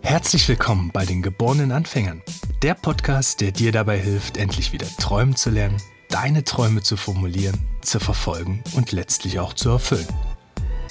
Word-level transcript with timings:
Herzlich 0.00 0.48
willkommen 0.48 0.90
bei 0.92 1.04
den 1.04 1.22
geborenen 1.22 1.72
Anfängern. 1.72 2.22
Der 2.62 2.74
Podcast, 2.74 3.40
der 3.40 3.52
dir 3.52 3.70
dabei 3.70 3.98
hilft, 3.98 4.38
endlich 4.38 4.72
wieder 4.72 4.86
träumen 4.98 5.36
zu 5.36 5.50
lernen, 5.50 5.76
deine 6.08 6.44
Träume 6.44 6.82
zu 6.82 6.96
formulieren, 6.96 7.58
zu 7.82 8.00
verfolgen 8.00 8.62
und 8.74 8.92
letztlich 8.92 9.38
auch 9.40 9.52
zu 9.52 9.70
erfüllen. 9.70 10.08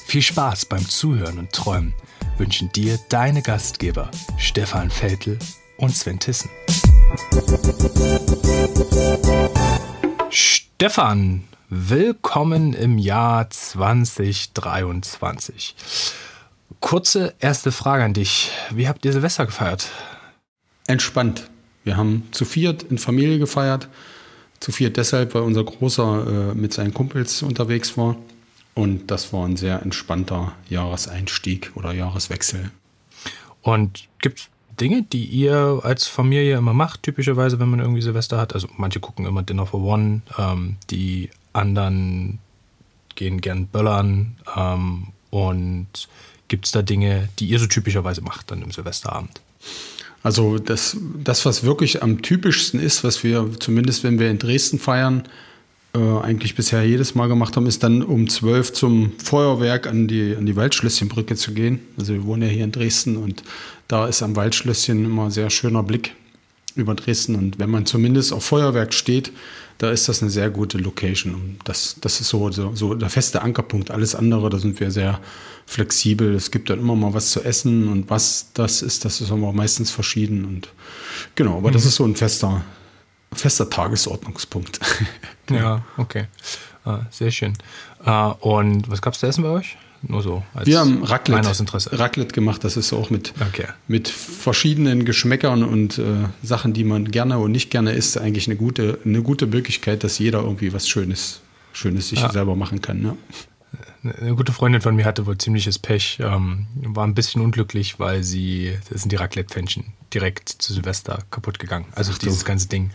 Viel 0.06 0.22
Spaß 0.22 0.66
beim 0.66 0.88
Zuhören 0.88 1.40
und 1.40 1.54
Träumen 1.54 1.94
wünschen 2.38 2.72
dir 2.72 3.00
deine 3.10 3.42
Gastgeber 3.42 4.12
Stefan 4.38 4.92
Veltl 4.92 5.40
und 5.78 5.96
Sven 5.96 6.20
Tissen. 6.20 6.50
Stefan, 10.32 11.44
willkommen 11.70 12.74
im 12.74 13.00
Jahr 13.00 13.50
2023. 13.50 15.76
Kurze 16.80 17.34
erste 17.40 17.72
Frage 17.72 18.04
an 18.04 18.14
dich. 18.14 18.52
Wie 18.70 18.88
habt 18.88 19.04
ihr 19.06 19.12
Silvester 19.12 19.48
gefeiert? 19.48 19.90
Entspannt. 20.86 21.50
Wir 21.84 21.98
haben 21.98 22.28
zu 22.32 22.46
viert 22.46 22.84
in 22.84 23.00
Familie 23.00 23.40
gefeiert. 23.40 23.90
Zu 24.60 24.72
viert 24.72 24.98
deshalb, 24.98 25.34
weil 25.34 25.42
unser 25.42 25.64
Großer 25.64 26.52
äh, 26.52 26.54
mit 26.54 26.74
seinen 26.74 26.94
Kumpels 26.94 27.42
unterwegs 27.42 27.98
war. 27.98 28.16
Und 28.76 29.10
das 29.10 29.34
war 29.34 29.48
ein 29.48 29.58
sehr 29.58 29.82
entspannter 29.82 30.52
Jahreseinstieg 30.70 31.72
oder 31.74 31.92
Jahreswechsel. 31.92 32.70
Und 33.62 34.08
gibt 34.20 34.40
es 34.40 34.50
Dinge, 34.80 35.04
die 35.04 35.26
ihr 35.26 35.82
als 35.84 36.08
Familie 36.08 36.58
immer 36.58 36.74
macht, 36.74 37.04
typischerweise, 37.04 37.60
wenn 37.60 37.70
man 37.70 37.80
irgendwie 37.80 38.02
Silvester 38.02 38.38
hat? 38.38 38.54
Also 38.54 38.68
manche 38.78 39.00
gucken 39.00 39.26
immer 39.26 39.44
Dinner 39.44 39.66
for 39.66 39.82
One, 39.82 40.22
ähm, 40.38 40.78
die 40.90 41.30
anderen 41.54 42.40
gehen 43.16 43.42
gern 43.42 43.68
böllern. 43.68 44.36
Ähm, 44.56 45.08
und 45.30 46.08
gibt 46.48 46.66
es 46.66 46.72
da 46.72 46.82
Dinge, 46.82 47.30
die 47.40 47.48
ihr 47.48 47.60
so 47.60 47.68
typischerweise 47.68 48.22
macht 48.22 48.52
dann 48.52 48.62
im 48.62 48.72
Silvesterabend? 48.72 49.42
Also 50.24 50.58
das, 50.58 50.98
das, 51.24 51.46
was 51.46 51.64
wirklich 51.64 52.04
am 52.04 52.22
typischsten 52.22 52.80
ist, 52.80 53.04
was 53.04 53.24
wir 53.24 53.50
zumindest, 53.60 54.04
wenn 54.04 54.20
wir 54.20 54.30
in 54.30 54.40
Dresden 54.40 54.80
feiern, 54.80 55.24
äh, 55.94 56.00
eigentlich 56.00 56.56
bisher 56.56 56.84
jedes 56.84 57.16
Mal 57.16 57.28
gemacht 57.28 57.56
haben, 57.56 57.66
ist 57.66 57.84
dann 57.84 58.04
um 58.04 58.30
12 58.30 58.74
zum 58.74 59.12
Feuerwerk 59.24 59.88
an 59.88 60.08
die, 60.08 60.36
an 60.36 60.46
die 60.46 60.56
Waldschlösschenbrücke 60.56 61.36
zu 61.36 61.54
gehen. 61.54 61.80
Also 61.98 62.14
wir 62.14 62.26
wohnen 62.26 62.44
ja 62.44 62.48
hier 62.48 62.64
in 62.64 62.72
Dresden 62.72 63.18
und 63.18 63.44
da 63.88 64.08
ist 64.08 64.22
am 64.22 64.36
Waldschlösschen 64.36 65.06
immer 65.06 65.26
ein 65.26 65.32
sehr 65.32 65.50
schöner 65.50 65.82
Blick 65.82 66.16
über 66.76 66.96
Dresden. 66.96 67.36
Und 67.36 67.58
wenn 67.60 67.70
man 67.70 67.86
zumindest 67.86 68.34
auf 68.34 68.46
Feuerwerk 68.46 68.94
steht, 68.94 69.32
da 69.80 69.90
ist 69.90 70.10
das 70.10 70.22
eine 70.22 70.30
sehr 70.30 70.50
gute 70.50 70.78
Location. 70.78 71.34
Und 71.34 71.58
das, 71.64 71.96
das 72.02 72.22
ist 72.22 72.30
so, 72.30 72.52
so, 72.52 72.76
so 72.76 72.94
der 72.94 73.10
feste 73.10 73.42
Ankerpunkt. 73.42 73.92
Alles 73.92 74.14
andere, 74.14 74.50
da 74.50 74.60
sind 74.60 74.80
wir 74.80 74.92
sehr 74.92 75.20
flexibel. 75.66 76.36
Es 76.36 76.52
gibt 76.52 76.70
dann 76.70 76.80
immer 76.80 76.96
mal 76.96 77.14
was 77.14 77.32
zu 77.32 77.42
essen 77.44 77.88
und 77.88 78.10
was 78.10 78.48
das 78.54 78.82
ist, 78.82 79.06
das 79.06 79.22
ist 79.22 79.32
aber 79.32 79.54
meistens 79.54 79.90
verschieden. 79.90 80.46
Und 80.46 80.70
genau, 81.36 81.58
aber 81.58 81.70
mhm. 81.70 81.74
das 81.74 81.86
ist 81.86 81.96
so 81.96 82.06
ein 82.06 82.16
fester, 82.16 82.64
fester 83.34 83.70
Tagesordnungspunkt. 83.70 84.80
ja, 85.50 85.84
okay. 85.98 86.26
Ah, 86.86 87.02
sehr 87.12 87.32
schön. 87.32 87.54
Ah, 88.04 88.30
und 88.30 88.90
was 88.90 89.02
gab 89.02 89.14
es 89.14 89.20
zu 89.20 89.28
essen 89.28 89.44
bei 89.44 89.50
euch? 89.50 89.78
Nur 90.02 90.24
so. 90.24 90.44
Wir 90.64 90.80
haben 90.80 91.04
Raclette, 91.04 92.00
Raclette 92.00 92.34
gemacht. 92.34 92.64
Das 92.64 92.78
ist 92.78 92.94
auch 92.94 93.10
mit, 93.10 93.34
okay. 93.42 93.66
mit 93.90 94.08
verschiedenen 94.08 95.04
Geschmäckern 95.04 95.64
und 95.64 95.98
äh, 95.98 96.04
Sachen, 96.42 96.72
die 96.72 96.86
man 96.86 97.12
gerne 97.12 97.38
und 97.38 97.52
nicht 97.52 97.70
gerne 97.70 97.92
isst, 97.92 98.18
eigentlich 98.18 98.48
eine 98.48 98.56
gute, 98.56 99.00
eine 99.04 99.22
gute 99.22 99.46
Möglichkeit, 99.46 100.06
dass 100.06 100.18
jeder 100.18 100.40
irgendwie 100.40 100.72
was 100.72 100.88
Schönes, 100.88 101.42
Schönes 101.74 102.10
sich 102.10 102.22
ja. 102.22 102.32
selber 102.32 102.56
machen 102.56 102.82
kann. 102.82 103.04
Ja 103.04 103.16
eine 104.04 104.36
gute 104.36 104.54
Freundin 104.54 104.82
von 104.82 104.96
mir 104.96 105.06
hatte 105.06 105.26
wohl 105.26 105.38
ziemliches 105.38 105.78
Pech, 105.78 106.20
ähm, 106.22 106.68
war 106.76 107.06
ein 107.06 107.16
bisschen 107.16 107.42
unglücklich, 107.42 108.00
weil 108.00 108.24
sie, 108.24 108.78
das 108.90 109.02
sind 109.02 109.12
die 109.12 109.18
Raclette-Pfännchen, 109.18 109.94
direkt 110.14 110.50
zu 110.50 110.74
Silvester 110.74 111.20
kaputt 111.32 111.60
gegangen. 111.60 111.86
Also 111.96 112.14
Ach, 112.14 112.18
dieses 112.18 112.46
ganze 112.46 112.68
Ding. 112.68 112.92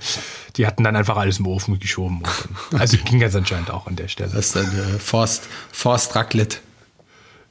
Die 0.57 0.67
hatten 0.67 0.83
dann 0.85 0.97
einfach 0.97 1.17
alles 1.17 1.39
im 1.39 1.47
Ofen 1.47 1.79
geschoben. 1.79 2.23
Dann, 2.71 2.81
also 2.81 2.97
ging 3.05 3.21
ganz 3.21 3.35
anscheinend 3.35 3.71
auch 3.71 3.87
an 3.87 3.97
der 3.97 4.09
Stelle. 4.09 4.31
Das 4.33 4.47
ist 4.47 4.57
dann 4.57 4.67
äh, 4.67 4.99
Forst, 4.99 5.49
Forst 5.73 6.15
Raclette. 6.15 6.59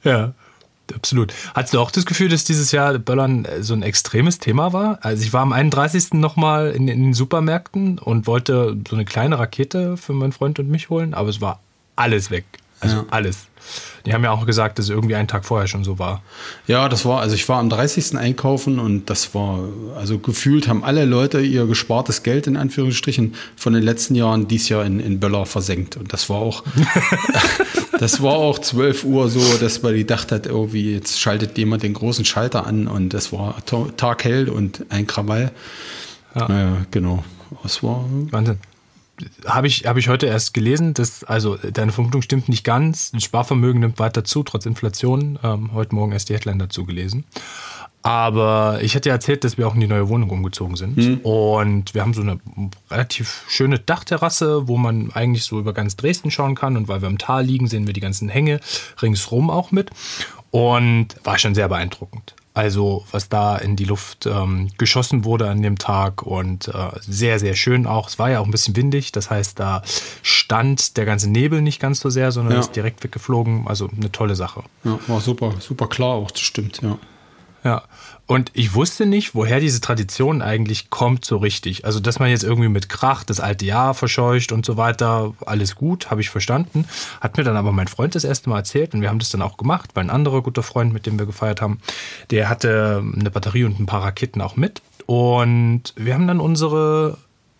Ja. 0.02 0.34
Absolut. 0.94 1.32
Hattest 1.54 1.72
du 1.72 1.80
auch 1.80 1.90
das 1.90 2.04
Gefühl, 2.04 2.28
dass 2.28 2.44
dieses 2.44 2.70
Jahr 2.70 2.98
Böllern 2.98 3.46
äh, 3.46 3.62
so 3.62 3.72
ein 3.72 3.82
extremes 3.82 4.38
Thema 4.38 4.74
war? 4.74 4.98
Also 5.00 5.22
ich 5.22 5.32
war 5.32 5.40
am 5.40 5.52
31. 5.52 6.12
nochmal 6.12 6.72
in, 6.72 6.88
in 6.88 7.02
den 7.02 7.14
Supermärkten 7.14 7.98
und 7.98 8.26
wollte 8.26 8.76
so 8.86 8.94
eine 8.94 9.06
kleine 9.06 9.38
Rakete 9.38 9.96
für 9.96 10.12
meinen 10.12 10.32
Freund 10.32 10.58
und 10.58 10.68
mich 10.68 10.90
holen, 10.90 11.14
aber 11.14 11.30
es 11.30 11.40
war 11.40 11.60
alles 11.96 12.30
weg. 12.30 12.44
Also 12.80 12.96
ja. 12.96 13.04
alles. 13.10 13.46
Die 14.04 14.12
haben 14.12 14.22
ja 14.22 14.30
auch 14.30 14.44
gesagt, 14.44 14.78
dass 14.78 14.86
es 14.86 14.90
irgendwie 14.90 15.14
einen 15.14 15.28
Tag 15.28 15.46
vorher 15.46 15.66
schon 15.66 15.84
so 15.84 15.98
war. 15.98 16.22
Ja, 16.66 16.90
das 16.90 17.06
war, 17.06 17.20
also 17.20 17.34
ich 17.34 17.48
war 17.48 17.58
am 17.58 17.70
30. 17.70 18.18
einkaufen 18.18 18.78
und 18.78 19.08
das 19.08 19.34
war, 19.34 19.60
also 19.96 20.18
gefühlt 20.18 20.68
haben 20.68 20.84
alle 20.84 21.06
Leute 21.06 21.40
ihr 21.40 21.66
gespartes 21.66 22.22
Geld 22.22 22.46
in 22.46 22.58
Anführungsstrichen 22.58 23.34
von 23.56 23.72
den 23.72 23.82
letzten 23.82 24.14
Jahren 24.14 24.46
dies 24.46 24.68
Jahr 24.68 24.84
in, 24.84 25.00
in 25.00 25.20
Böller 25.20 25.46
versenkt. 25.46 25.96
Und 25.96 26.12
das 26.12 26.28
war 26.28 26.36
auch, 26.36 26.62
das 27.98 28.22
war 28.22 28.34
auch 28.34 28.58
12 28.58 29.04
Uhr 29.04 29.30
so, 29.30 29.56
dass 29.58 29.82
man 29.82 29.94
gedacht 29.94 30.32
hat, 30.32 30.46
irgendwie, 30.46 30.92
jetzt 30.92 31.18
schaltet 31.18 31.56
jemand 31.56 31.82
den 31.82 31.94
großen 31.94 32.26
Schalter 32.26 32.66
an 32.66 32.86
und 32.86 33.14
das 33.14 33.32
war 33.32 33.56
taghell 33.96 34.50
und 34.50 34.84
ein 34.90 35.06
Krawall. 35.06 35.52
Ja, 36.34 36.48
ja 36.50 36.76
genau. 36.90 37.24
Das 37.62 37.82
war. 37.82 38.04
Wahnsinn 38.30 38.58
habe 39.46 39.66
ich, 39.66 39.86
hab 39.86 39.96
ich 39.96 40.08
heute 40.08 40.26
erst 40.26 40.54
gelesen, 40.54 40.94
dass, 40.94 41.24
also 41.24 41.56
deine 41.56 41.92
Vermutung 41.92 42.22
stimmt 42.22 42.48
nicht 42.48 42.64
ganz. 42.64 43.12
Das 43.12 43.22
Sparvermögen 43.22 43.80
nimmt 43.80 43.98
weiter 43.98 44.24
zu, 44.24 44.42
trotz 44.42 44.66
Inflation. 44.66 45.38
Ähm, 45.42 45.72
heute 45.72 45.94
Morgen 45.94 46.12
erst 46.12 46.28
die 46.28 46.34
Headline 46.34 46.58
dazu 46.58 46.84
gelesen. 46.84 47.24
Aber 48.02 48.80
ich 48.82 48.94
hatte 48.94 49.08
ja 49.08 49.14
erzählt, 49.14 49.44
dass 49.44 49.56
wir 49.56 49.66
auch 49.66 49.74
in 49.74 49.80
die 49.80 49.86
neue 49.86 50.08
Wohnung 50.10 50.28
umgezogen 50.28 50.76
sind. 50.76 50.98
Mhm. 50.98 51.18
Und 51.22 51.94
wir 51.94 52.02
haben 52.02 52.12
so 52.12 52.20
eine 52.20 52.38
relativ 52.90 53.44
schöne 53.48 53.78
Dachterrasse, 53.78 54.68
wo 54.68 54.76
man 54.76 55.10
eigentlich 55.12 55.44
so 55.44 55.58
über 55.58 55.72
ganz 55.72 55.96
Dresden 55.96 56.30
schauen 56.30 56.54
kann. 56.54 56.76
Und 56.76 56.86
weil 56.86 57.00
wir 57.00 57.08
im 57.08 57.16
Tal 57.16 57.46
liegen, 57.46 57.66
sehen 57.66 57.86
wir 57.86 57.94
die 57.94 58.00
ganzen 58.00 58.28
Hänge 58.28 58.60
ringsrum 59.00 59.48
auch 59.48 59.70
mit. 59.70 59.90
Und 60.50 61.08
war 61.24 61.38
schon 61.38 61.54
sehr 61.54 61.68
beeindruckend. 61.68 62.33
Also 62.54 63.04
was 63.10 63.28
da 63.28 63.56
in 63.56 63.74
die 63.74 63.84
Luft 63.84 64.26
ähm, 64.26 64.70
geschossen 64.78 65.24
wurde 65.24 65.50
an 65.50 65.60
dem 65.60 65.76
Tag 65.76 66.22
und 66.22 66.68
äh, 66.68 66.72
sehr, 67.00 67.40
sehr 67.40 67.56
schön 67.56 67.84
auch. 67.84 68.08
Es 68.08 68.20
war 68.20 68.30
ja 68.30 68.38
auch 68.38 68.44
ein 68.44 68.52
bisschen 68.52 68.76
windig, 68.76 69.10
das 69.10 69.28
heißt, 69.28 69.58
da 69.58 69.82
stand 70.22 70.96
der 70.96 71.04
ganze 71.04 71.28
Nebel 71.28 71.62
nicht 71.62 71.80
ganz 71.80 71.98
so 71.98 72.10
sehr, 72.10 72.30
sondern 72.30 72.54
ja. 72.54 72.60
ist 72.60 72.76
direkt 72.76 73.02
weggeflogen. 73.02 73.66
Also 73.66 73.90
eine 73.94 74.12
tolle 74.12 74.36
Sache. 74.36 74.62
Ja, 74.84 74.98
war 75.08 75.20
super, 75.20 75.54
super 75.58 75.88
klar 75.88 76.14
auch, 76.14 76.30
das 76.30 76.42
stimmt, 76.42 76.80
ja. 76.80 76.96
Ja, 77.64 77.82
und 78.26 78.50
ich 78.52 78.74
wusste 78.74 79.06
nicht, 79.06 79.34
woher 79.34 79.58
diese 79.58 79.80
Tradition 79.80 80.42
eigentlich 80.42 80.90
kommt 80.90 81.24
so 81.24 81.38
richtig. 81.38 81.86
Also, 81.86 81.98
dass 81.98 82.18
man 82.18 82.28
jetzt 82.28 82.44
irgendwie 82.44 82.68
mit 82.68 82.90
Krach 82.90 83.24
das 83.24 83.40
alte 83.40 83.64
Jahr 83.64 83.94
verscheucht 83.94 84.52
und 84.52 84.66
so 84.66 84.76
weiter, 84.76 85.32
alles 85.46 85.74
gut, 85.74 86.10
habe 86.10 86.20
ich 86.20 86.28
verstanden. 86.28 86.86
Hat 87.22 87.38
mir 87.38 87.44
dann 87.44 87.56
aber 87.56 87.72
mein 87.72 87.88
Freund 87.88 88.14
das 88.14 88.24
erste 88.24 88.50
Mal 88.50 88.58
erzählt 88.58 88.92
und 88.92 89.00
wir 89.00 89.08
haben 89.08 89.18
das 89.18 89.30
dann 89.30 89.40
auch 89.40 89.56
gemacht, 89.56 89.90
weil 89.94 90.04
ein 90.04 90.10
anderer 90.10 90.42
guter 90.42 90.62
Freund, 90.62 90.92
mit 90.92 91.06
dem 91.06 91.18
wir 91.18 91.24
gefeiert 91.24 91.62
haben, 91.62 91.80
der 92.30 92.50
hatte 92.50 93.02
eine 93.02 93.30
Batterie 93.30 93.64
und 93.64 93.80
ein 93.80 93.86
paar 93.86 94.02
Raketen 94.02 94.42
auch 94.42 94.56
mit. 94.56 94.82
Und 95.06 95.94
wir 95.96 96.14
haben 96.14 96.26
dann 96.26 96.40
unsere 96.40 97.16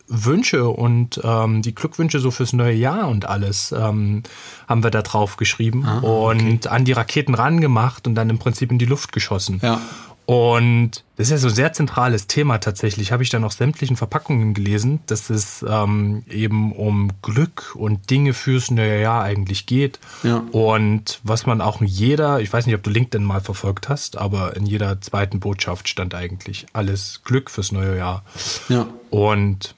Wünsche 0.07 0.69
und 0.69 1.21
ähm, 1.25 1.63
die 1.63 1.75
Glückwünsche 1.75 2.21
so 2.21 2.31
fürs 2.31 2.53
neue 2.53 2.75
Jahr 2.75 3.09
und 3.09 3.27
alles 3.27 3.73
ähm, 3.73 4.23
haben 4.69 4.83
wir 4.83 4.91
da 4.91 5.03
drauf 5.03 5.37
geschrieben 5.37 5.85
ah, 5.87 5.99
und 6.01 6.67
an 6.67 6.85
die 6.85 6.93
Raketen 6.93 7.35
rangemacht 7.35 8.07
und 8.07 8.15
dann 8.15 8.29
im 8.31 8.39
Prinzip 8.39 8.71
in 8.71 8.79
die 8.79 8.85
Luft 8.85 9.13
geschossen. 9.13 9.61
Ja. 9.63 9.81
Und 10.27 11.05
das 11.17 11.27
ist 11.27 11.33
ja 11.33 11.39
so 11.39 11.49
ein 11.49 11.55
sehr 11.55 11.73
zentrales 11.75 12.27
Thema 12.27 12.59
tatsächlich. 12.59 13.13
Habe 13.13 13.23
ich 13.23 13.29
dann 13.29 13.45
auch 13.45 13.53
sämtlichen 13.53 13.97
Verpackungen 13.97 14.55
gelesen, 14.55 15.01
dass 15.07 15.29
es 15.29 15.65
ähm, 15.69 16.25
eben 16.31 16.73
um 16.73 17.11
Glück 17.21 17.75
und 17.77 18.09
Dinge 18.11 18.33
fürs 18.33 18.71
neue 18.71 19.01
Jahr 19.03 19.23
eigentlich 19.23 19.67
geht. 19.67 20.01
Ja. 20.23 20.43
Und 20.51 21.21
was 21.25 21.45
man 21.45 21.61
auch 21.61 21.83
in 21.83 21.87
jeder, 21.87 22.41
ich 22.41 22.51
weiß 22.51 22.65
nicht, 22.65 22.75
ob 22.75 22.83
du 22.83 22.91
LinkedIn 22.91 23.25
mal 23.25 23.43
verfolgt 23.43 23.91
hast, 23.91 24.17
aber 24.17 24.57
in 24.57 24.65
jeder 24.65 25.01
zweiten 25.03 25.41
Botschaft 25.41 25.89
stand 25.89 26.15
eigentlich 26.15 26.67
alles 26.73 27.21
Glück 27.25 27.51
fürs 27.51 27.71
neue 27.71 27.99
Jahr. 27.99 28.25
Ja. 28.71 28.87
Und 29.11 29.75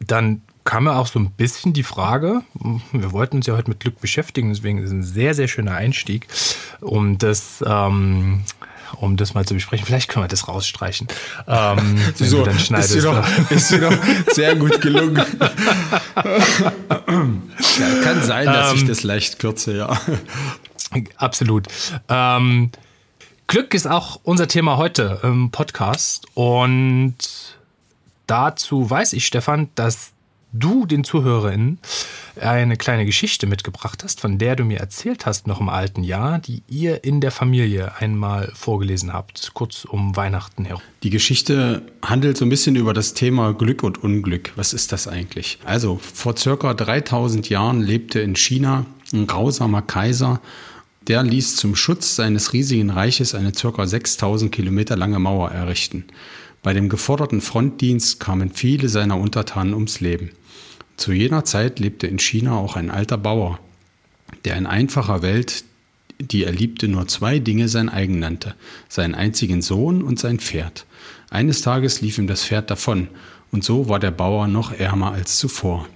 dann 0.00 0.42
kam 0.64 0.86
ja 0.86 0.98
auch 0.98 1.06
so 1.06 1.18
ein 1.18 1.30
bisschen 1.30 1.72
die 1.72 1.84
Frage, 1.84 2.42
wir 2.92 3.12
wollten 3.12 3.36
uns 3.36 3.46
ja 3.46 3.56
heute 3.56 3.70
mit 3.70 3.80
Glück 3.80 4.00
beschäftigen, 4.00 4.50
deswegen 4.50 4.78
ist 4.78 4.86
es 4.86 4.92
ein 4.92 5.04
sehr, 5.04 5.34
sehr 5.34 5.48
schöner 5.48 5.74
Einstieg, 5.74 6.26
um 6.80 7.18
das 7.18 7.64
ähm, 7.66 8.42
um 9.00 9.16
das 9.16 9.34
mal 9.34 9.44
zu 9.44 9.54
besprechen. 9.54 9.84
Vielleicht 9.86 10.08
können 10.08 10.24
wir 10.24 10.28
das 10.28 10.48
rausstreichen. 10.48 11.08
Ähm, 11.46 11.98
so, 12.14 12.44
dann 12.44 12.58
schneidest. 12.58 12.94
Ist 12.94 13.04
dir, 13.04 13.10
doch, 13.10 13.50
ist 13.50 13.70
dir 13.70 13.80
doch 13.80 13.96
sehr 14.32 14.56
gut 14.56 14.80
gelungen. 14.80 15.16
ja, 17.76 18.02
kann 18.02 18.22
sein, 18.22 18.46
dass 18.46 18.72
ähm, 18.72 18.76
ich 18.76 18.86
das 18.86 19.02
leicht 19.02 19.38
kürze, 19.38 19.76
ja. 19.76 20.00
Absolut. 21.16 21.66
Ähm, 22.08 22.70
Glück 23.48 23.74
ist 23.74 23.86
auch 23.86 24.20
unser 24.22 24.48
Thema 24.48 24.76
heute 24.76 25.20
im 25.22 25.50
Podcast. 25.50 26.26
Und 26.34 27.16
dazu 28.26 28.88
weiß 28.88 29.12
ich, 29.12 29.26
Stefan, 29.26 29.68
dass 29.74 30.12
du 30.52 30.86
den 30.86 31.04
ZuhörerInnen 31.04 31.78
eine 32.40 32.76
kleine 32.76 33.06
Geschichte 33.06 33.46
mitgebracht 33.46 34.04
hast, 34.04 34.20
von 34.20 34.38
der 34.38 34.56
du 34.56 34.64
mir 34.64 34.78
erzählt 34.78 35.26
hast 35.26 35.46
noch 35.46 35.60
im 35.60 35.68
alten 35.68 36.02
Jahr, 36.02 36.38
die 36.38 36.62
ihr 36.68 37.02
in 37.04 37.20
der 37.20 37.30
Familie 37.30 37.96
einmal 37.98 38.52
vorgelesen 38.54 39.12
habt, 39.12 39.52
kurz 39.54 39.84
um 39.84 40.16
Weihnachten 40.16 40.64
herum. 40.64 40.82
Die 41.02 41.10
Geschichte 41.10 41.82
handelt 42.04 42.36
so 42.36 42.44
ein 42.44 42.50
bisschen 42.50 42.76
über 42.76 42.92
das 42.92 43.14
Thema 43.14 43.54
Glück 43.54 43.82
und 43.82 44.02
Unglück. 44.02 44.52
Was 44.56 44.72
ist 44.72 44.92
das 44.92 45.08
eigentlich? 45.08 45.58
Also, 45.64 45.98
vor 46.00 46.36
circa 46.36 46.74
3000 46.74 47.48
Jahren 47.48 47.80
lebte 47.80 48.20
in 48.20 48.36
China 48.36 48.84
ein 49.12 49.26
grausamer 49.26 49.82
Kaiser, 49.82 50.40
der 51.08 51.22
ließ 51.22 51.56
zum 51.56 51.76
Schutz 51.76 52.16
seines 52.16 52.52
riesigen 52.52 52.90
Reiches 52.90 53.34
eine 53.34 53.54
circa 53.54 53.86
6000 53.86 54.50
Kilometer 54.50 54.96
lange 54.96 55.18
Mauer 55.18 55.52
errichten. 55.52 56.04
Bei 56.66 56.74
dem 56.74 56.88
geforderten 56.88 57.40
Frontdienst 57.40 58.18
kamen 58.18 58.50
viele 58.50 58.88
seiner 58.88 59.20
Untertanen 59.20 59.72
ums 59.72 60.00
Leben. 60.00 60.30
Zu 60.96 61.12
jener 61.12 61.44
Zeit 61.44 61.78
lebte 61.78 62.08
in 62.08 62.18
China 62.18 62.56
auch 62.56 62.74
ein 62.74 62.90
alter 62.90 63.18
Bauer, 63.18 63.60
der 64.44 64.56
in 64.56 64.66
einfacher 64.66 65.22
Welt, 65.22 65.62
die 66.18 66.42
er 66.42 66.50
liebte, 66.50 66.88
nur 66.88 67.06
zwei 67.06 67.38
Dinge 67.38 67.68
sein 67.68 67.88
eigen 67.88 68.18
nannte, 68.18 68.56
seinen 68.88 69.14
einzigen 69.14 69.62
Sohn 69.62 70.02
und 70.02 70.18
sein 70.18 70.40
Pferd. 70.40 70.86
Eines 71.30 71.62
Tages 71.62 72.00
lief 72.00 72.18
ihm 72.18 72.26
das 72.26 72.44
Pferd 72.44 72.68
davon, 72.68 73.10
und 73.52 73.62
so 73.62 73.88
war 73.88 74.00
der 74.00 74.10
Bauer 74.10 74.48
noch 74.48 74.72
ärmer 74.72 75.12
als 75.12 75.38
zuvor. 75.38 75.86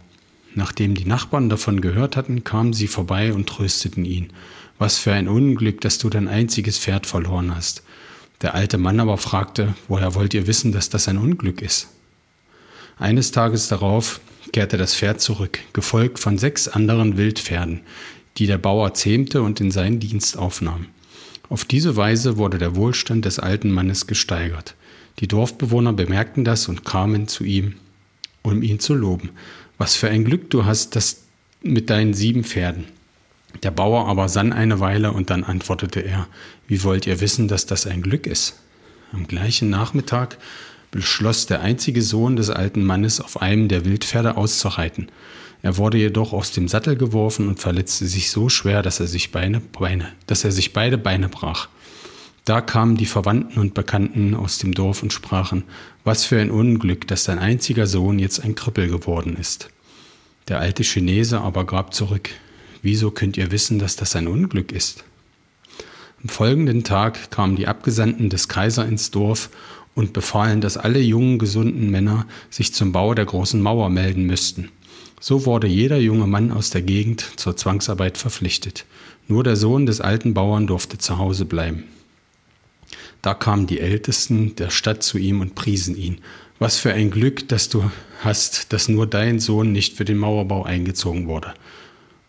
Nachdem 0.55 0.95
die 0.95 1.05
Nachbarn 1.05 1.49
davon 1.49 1.81
gehört 1.81 2.17
hatten, 2.17 2.45
kamen 2.45 2.75
sie 2.75 2.87
vorbei 2.87 3.33
und 3.33 3.49
trösteten 3.49 4.05
ihn. 4.05 4.33
Was 4.79 4.99
für 4.99 5.13
ein 5.13 5.27
Unglück, 5.27 5.81
dass 5.81 5.99
du 5.99 6.09
dein 6.11 6.29
einziges 6.29 6.79
Pferd 6.79 7.07
verloren 7.07 7.57
hast. 7.57 7.83
Der 8.43 8.55
alte 8.55 8.79
Mann 8.79 9.01
aber 9.01 9.19
fragte, 9.19 9.75
woher 9.89 10.15
wollt 10.15 10.33
ihr 10.35 10.47
wissen, 10.47 10.73
dass 10.73 10.89
das 10.89 11.09
ein 11.09 11.19
Unglück 11.19 11.61
ist? 11.61 11.89
Eines 12.99 13.33
Tages 13.33 13.69
darauf 13.69 14.21
kehrte 14.53 14.77
das 14.77 14.95
Pferd 14.95 15.21
zurück, 15.21 15.59
gefolgt 15.73 16.19
von 16.19 16.39
sechs 16.39 16.69
anderen 16.69 17.17
Wildpferden, 17.17 17.81
die 18.39 18.47
der 18.47 18.59
Bauer 18.59 18.95
zähmte 18.95 19.43
und 19.43 19.61
in 19.61 19.71
seinen 19.71 20.01
Dienst 20.01 20.37
aufnahm. 20.37 20.87
Auf 21.49 21.65
diese 21.65 21.97
Weise 21.97 22.37
wurde 22.37 22.59
der 22.59 22.77
Wohlstand 22.77 23.25
des 23.25 23.39
alten 23.39 23.71
Mannes 23.71 24.07
gesteigert. 24.07 24.75
Die 25.19 25.29
Dorfbewohner 25.29 25.93
bemerkten 25.93 26.45
das 26.45 26.69
und 26.69 26.85
kamen 26.85 27.29
zu 27.29 27.45
ihm, 27.45 27.75
um 28.43 28.63
ihn 28.63 28.79
zu 28.79 28.95
loben. 28.95 29.31
Was 29.77 29.97
für 29.97 30.09
ein 30.09 30.25
Glück 30.25 30.49
du 30.51 30.65
hast, 30.65 30.97
das 30.97 31.23
mit 31.63 31.91
deinen 31.91 32.15
sieben 32.15 32.45
Pferden. 32.45 32.85
Der 33.63 33.71
Bauer 33.71 34.09
aber 34.09 34.29
sann 34.29 34.53
eine 34.53 34.81
Weile 34.81 35.13
und 35.13 35.31
dann 35.31 35.45
antwortete 35.45 36.01
er, 36.01 36.27
wie 36.67 36.83
wollt 36.83 37.07
ihr 37.07 37.21
wissen, 37.21 37.49
dass 37.49 37.67
das 37.67 37.87
ein 37.87 38.03
Glück 38.03 38.27
ist? 38.27 38.61
Am 39.13 39.27
gleichen 39.27 39.71
Nachmittag 39.71 40.39
beschloss 40.91 41.47
der 41.47 41.61
einzige 41.61 42.03
Sohn 42.03 42.37
des 42.37 42.51
alten 42.51 42.85
Mannes, 42.85 43.21
auf 43.21 43.41
einem 43.43 43.69
der 43.69 43.85
Wildpferde 43.85 44.37
auszureiten. 44.37 45.09
Er 45.63 45.77
wurde 45.77 45.99
jedoch 45.99 46.33
aus 46.33 46.53
dem 46.53 46.69
Sattel 46.69 46.97
geworfen 46.97 47.49
und 47.49 47.61
verletzte 47.61 48.07
sich 48.07 48.31
so 48.31 48.49
schwer, 48.49 48.83
dass 48.83 49.01
er 49.01 49.07
sich, 49.07 49.31
Beine, 49.31 49.61
Beine, 49.61 50.13
dass 50.27 50.45
er 50.45 50.53
sich 50.53 50.73
beide 50.73 50.97
Beine 50.97 51.29
brach. 51.29 51.69
Da 52.45 52.61
kamen 52.61 52.97
die 52.97 53.07
Verwandten 53.07 53.61
und 53.61 53.75
Bekannten 53.75 54.35
aus 54.35 54.59
dem 54.59 54.73
Dorf 54.73 55.03
und 55.03 55.13
sprachen, 55.13 55.65
was 56.03 56.25
für 56.25 56.41
ein 56.41 56.51
Unglück, 56.51 57.07
dass 57.07 57.25
dein 57.25 57.39
einziger 57.39 57.87
Sohn 57.87 58.19
jetzt 58.19 58.43
ein 58.43 58.55
Krüppel 58.55 58.89
geworden 58.89 59.37
ist. 59.37 59.69
Der 60.49 60.59
alte 60.59 60.83
Chinese 60.83 61.41
aber 61.43 61.67
gab 61.67 61.93
zurück, 61.95 62.31
wieso 62.83 63.11
könnt 63.11 63.37
ihr 63.37 63.51
wissen, 63.51 63.79
dass 63.79 63.97
das 63.97 64.17
ein 64.17 64.29
Unglück 64.29 64.73
ist? 64.73 65.05
Am 66.23 66.29
folgenden 66.29 66.85
Tag 66.85 67.31
kamen 67.31 67.57
die 67.57 67.67
Abgesandten 67.67 68.29
des 68.29 68.49
Kaisers 68.49 68.89
ins 68.89 69.11
Dorf 69.11 69.51
und 69.95 70.13
befahlen, 70.13 70.61
dass 70.61 70.77
alle 70.77 71.01
jungen, 71.01 71.39
gesunden 71.39 71.91
Männer 71.91 72.27
sich 72.51 72.75
zum 72.75 72.93
Bau 72.93 73.15
der 73.15 73.25
großen 73.25 73.61
Mauer 73.61 73.89
melden 73.89 74.25
müssten. 74.25 74.71
So 75.21 75.47
wurde 75.47 75.67
jeder 75.67 75.99
junge 75.99 76.27
Mann 76.27 76.51
aus 76.51 76.71
der 76.71 76.83
Gegend 76.83 77.25
zur 77.37 77.57
Zwangsarbeit 77.57 78.19
verpflichtet. 78.19 78.87
Nur 79.29 79.45
der 79.45 79.57
Sohn 79.57 79.87
des 79.87 80.01
alten 80.01 80.35
Bauern 80.35 80.67
durfte 80.67 80.99
zu 80.99 81.19
Hause 81.19 81.45
bleiben. 81.45 81.85
Da 83.23 83.35
kamen 83.35 83.67
die 83.67 83.81
Ältesten 83.81 84.57
der 84.57 84.71
Stadt 84.71 85.03
zu 85.03 85.19
ihm 85.19 85.41
und 85.41 85.55
priesen 85.55 85.97
ihn. 85.97 86.19
Was 86.59 86.79
für 86.79 86.93
ein 86.93 87.11
Glück, 87.11 87.49
dass 87.49 87.69
du 87.69 87.91
hast, 88.23 88.73
dass 88.73 88.89
nur 88.89 89.07
dein 89.07 89.41
Sohn 89.41 89.73
nicht 89.73 89.97
für 89.97 90.05
den 90.05 90.19
Mauerbau 90.19 90.65
eingezogen 90.65 91.27
wurde. 91.27 91.55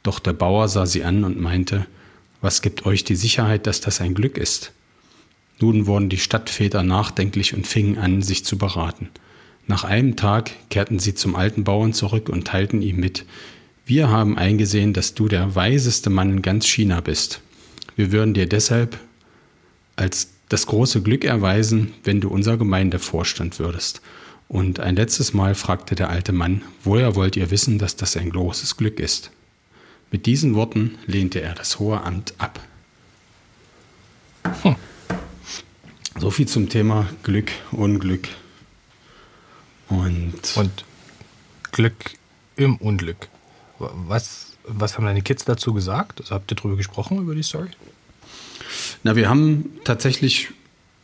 Doch 0.04 0.20
der 0.20 0.34
Bauer 0.34 0.68
sah 0.68 0.86
sie 0.86 1.04
an 1.04 1.24
und 1.24 1.40
meinte, 1.40 1.86
was 2.42 2.62
gibt 2.62 2.86
euch 2.86 3.04
die 3.04 3.16
Sicherheit, 3.16 3.68
dass 3.68 3.82
das 3.82 4.02
ein 4.02 4.14
Glück 4.14 4.38
ist? 4.38 4.72
Nun 5.60 5.86
wurden 5.86 6.10
die 6.10 6.18
Stadtväter 6.18 6.82
nachdenklich 6.82 7.54
und 7.54 7.68
fingen 7.68 8.00
an, 8.00 8.24
sich 8.24 8.44
zu 8.44 8.58
beraten. 8.58 9.10
Nach 9.68 9.84
einem 9.84 10.16
Tag 10.16 10.52
kehrten 10.70 10.98
sie 10.98 11.14
zum 11.14 11.36
alten 11.36 11.64
Bauern 11.64 11.94
zurück 11.94 12.30
und 12.30 12.48
teilten 12.48 12.82
ihm 12.82 12.98
mit, 12.98 13.26
wir 13.86 14.10
haben 14.10 14.38
eingesehen, 14.38 14.94
dass 14.94 15.14
du 15.14 15.28
der 15.28 15.56
weiseste 15.56 16.10
Mann 16.10 16.32
in 16.32 16.42
ganz 16.42 16.66
China 16.68 17.02
bist. 17.02 17.42
Wir 17.96 18.12
würden 18.12 18.34
dir 18.34 18.48
deshalb 18.48 19.00
als 19.96 20.30
das 20.50 20.66
große 20.66 21.02
Glück 21.02 21.24
erweisen, 21.24 21.94
wenn 22.04 22.22
du 22.22 22.30
unser 22.30 22.58
Gemeindevorstand 22.58 23.60
würdest. 23.60 24.02
Und 24.48 24.80
ein 24.80 24.96
letztes 24.96 25.34
Mal 25.34 25.56
fragte 25.56 25.96
der 25.96 26.10
alte 26.10 26.32
Mann, 26.32 26.64
woher 26.84 27.16
wollt 27.16 27.36
ihr 27.36 27.52
wissen, 27.52 27.80
dass 27.80 27.96
das 27.96 28.18
ein 28.18 28.32
großes 28.32 28.78
Glück 28.78 29.00
ist? 29.00 29.32
Mit 30.12 30.26
diesen 30.26 30.56
Worten 30.56 30.98
lehnte 31.08 31.42
er 31.42 31.56
das 31.56 31.80
hohe 31.80 32.02
Amt 32.02 32.34
ab. 32.38 32.60
Hm. 34.62 34.76
So 36.20 36.30
viel 36.30 36.48
zum 36.48 36.70
Thema 36.70 37.10
Glück, 37.24 37.52
Unglück. 37.72 38.28
Und, 39.88 40.56
und 40.56 40.86
Glück 41.72 42.12
im 42.58 42.76
Unglück. 42.78 43.30
Was, 43.80 44.58
was 44.66 44.98
haben 44.98 45.06
deine 45.06 45.22
Kids 45.22 45.46
dazu 45.46 45.74
gesagt? 45.74 46.22
Also 46.22 46.36
habt 46.36 46.52
ihr 46.52 46.56
darüber 46.56 46.76
gesprochen, 46.76 47.18
über 47.18 47.34
die 47.34 47.44
Story? 47.44 47.70
Na, 49.04 49.16
wir 49.16 49.30
haben 49.30 49.80
tatsächlich 49.84 50.50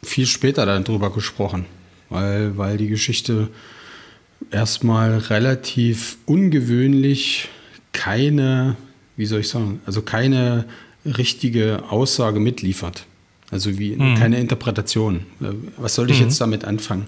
viel 0.03 0.27
später 0.27 0.65
darüber 0.65 1.11
gesprochen, 1.11 1.65
weil, 2.09 2.57
weil 2.57 2.77
die 2.77 2.87
Geschichte 2.87 3.49
erstmal 4.51 5.17
relativ 5.17 6.17
ungewöhnlich 6.25 7.49
keine, 7.93 8.75
wie 9.17 9.25
soll 9.25 9.41
ich 9.41 9.49
sagen, 9.49 9.81
also 9.85 10.01
keine 10.01 10.65
richtige 11.05 11.83
Aussage 11.89 12.39
mitliefert. 12.39 13.05
Also 13.51 13.77
wie 13.79 13.95
mhm. 13.95 14.15
keine 14.15 14.39
Interpretation. 14.39 15.25
Äh, 15.41 15.53
was 15.77 15.95
soll 15.95 16.09
ich 16.09 16.19
mhm. 16.19 16.25
jetzt 16.25 16.39
damit 16.39 16.65
anfangen? 16.65 17.07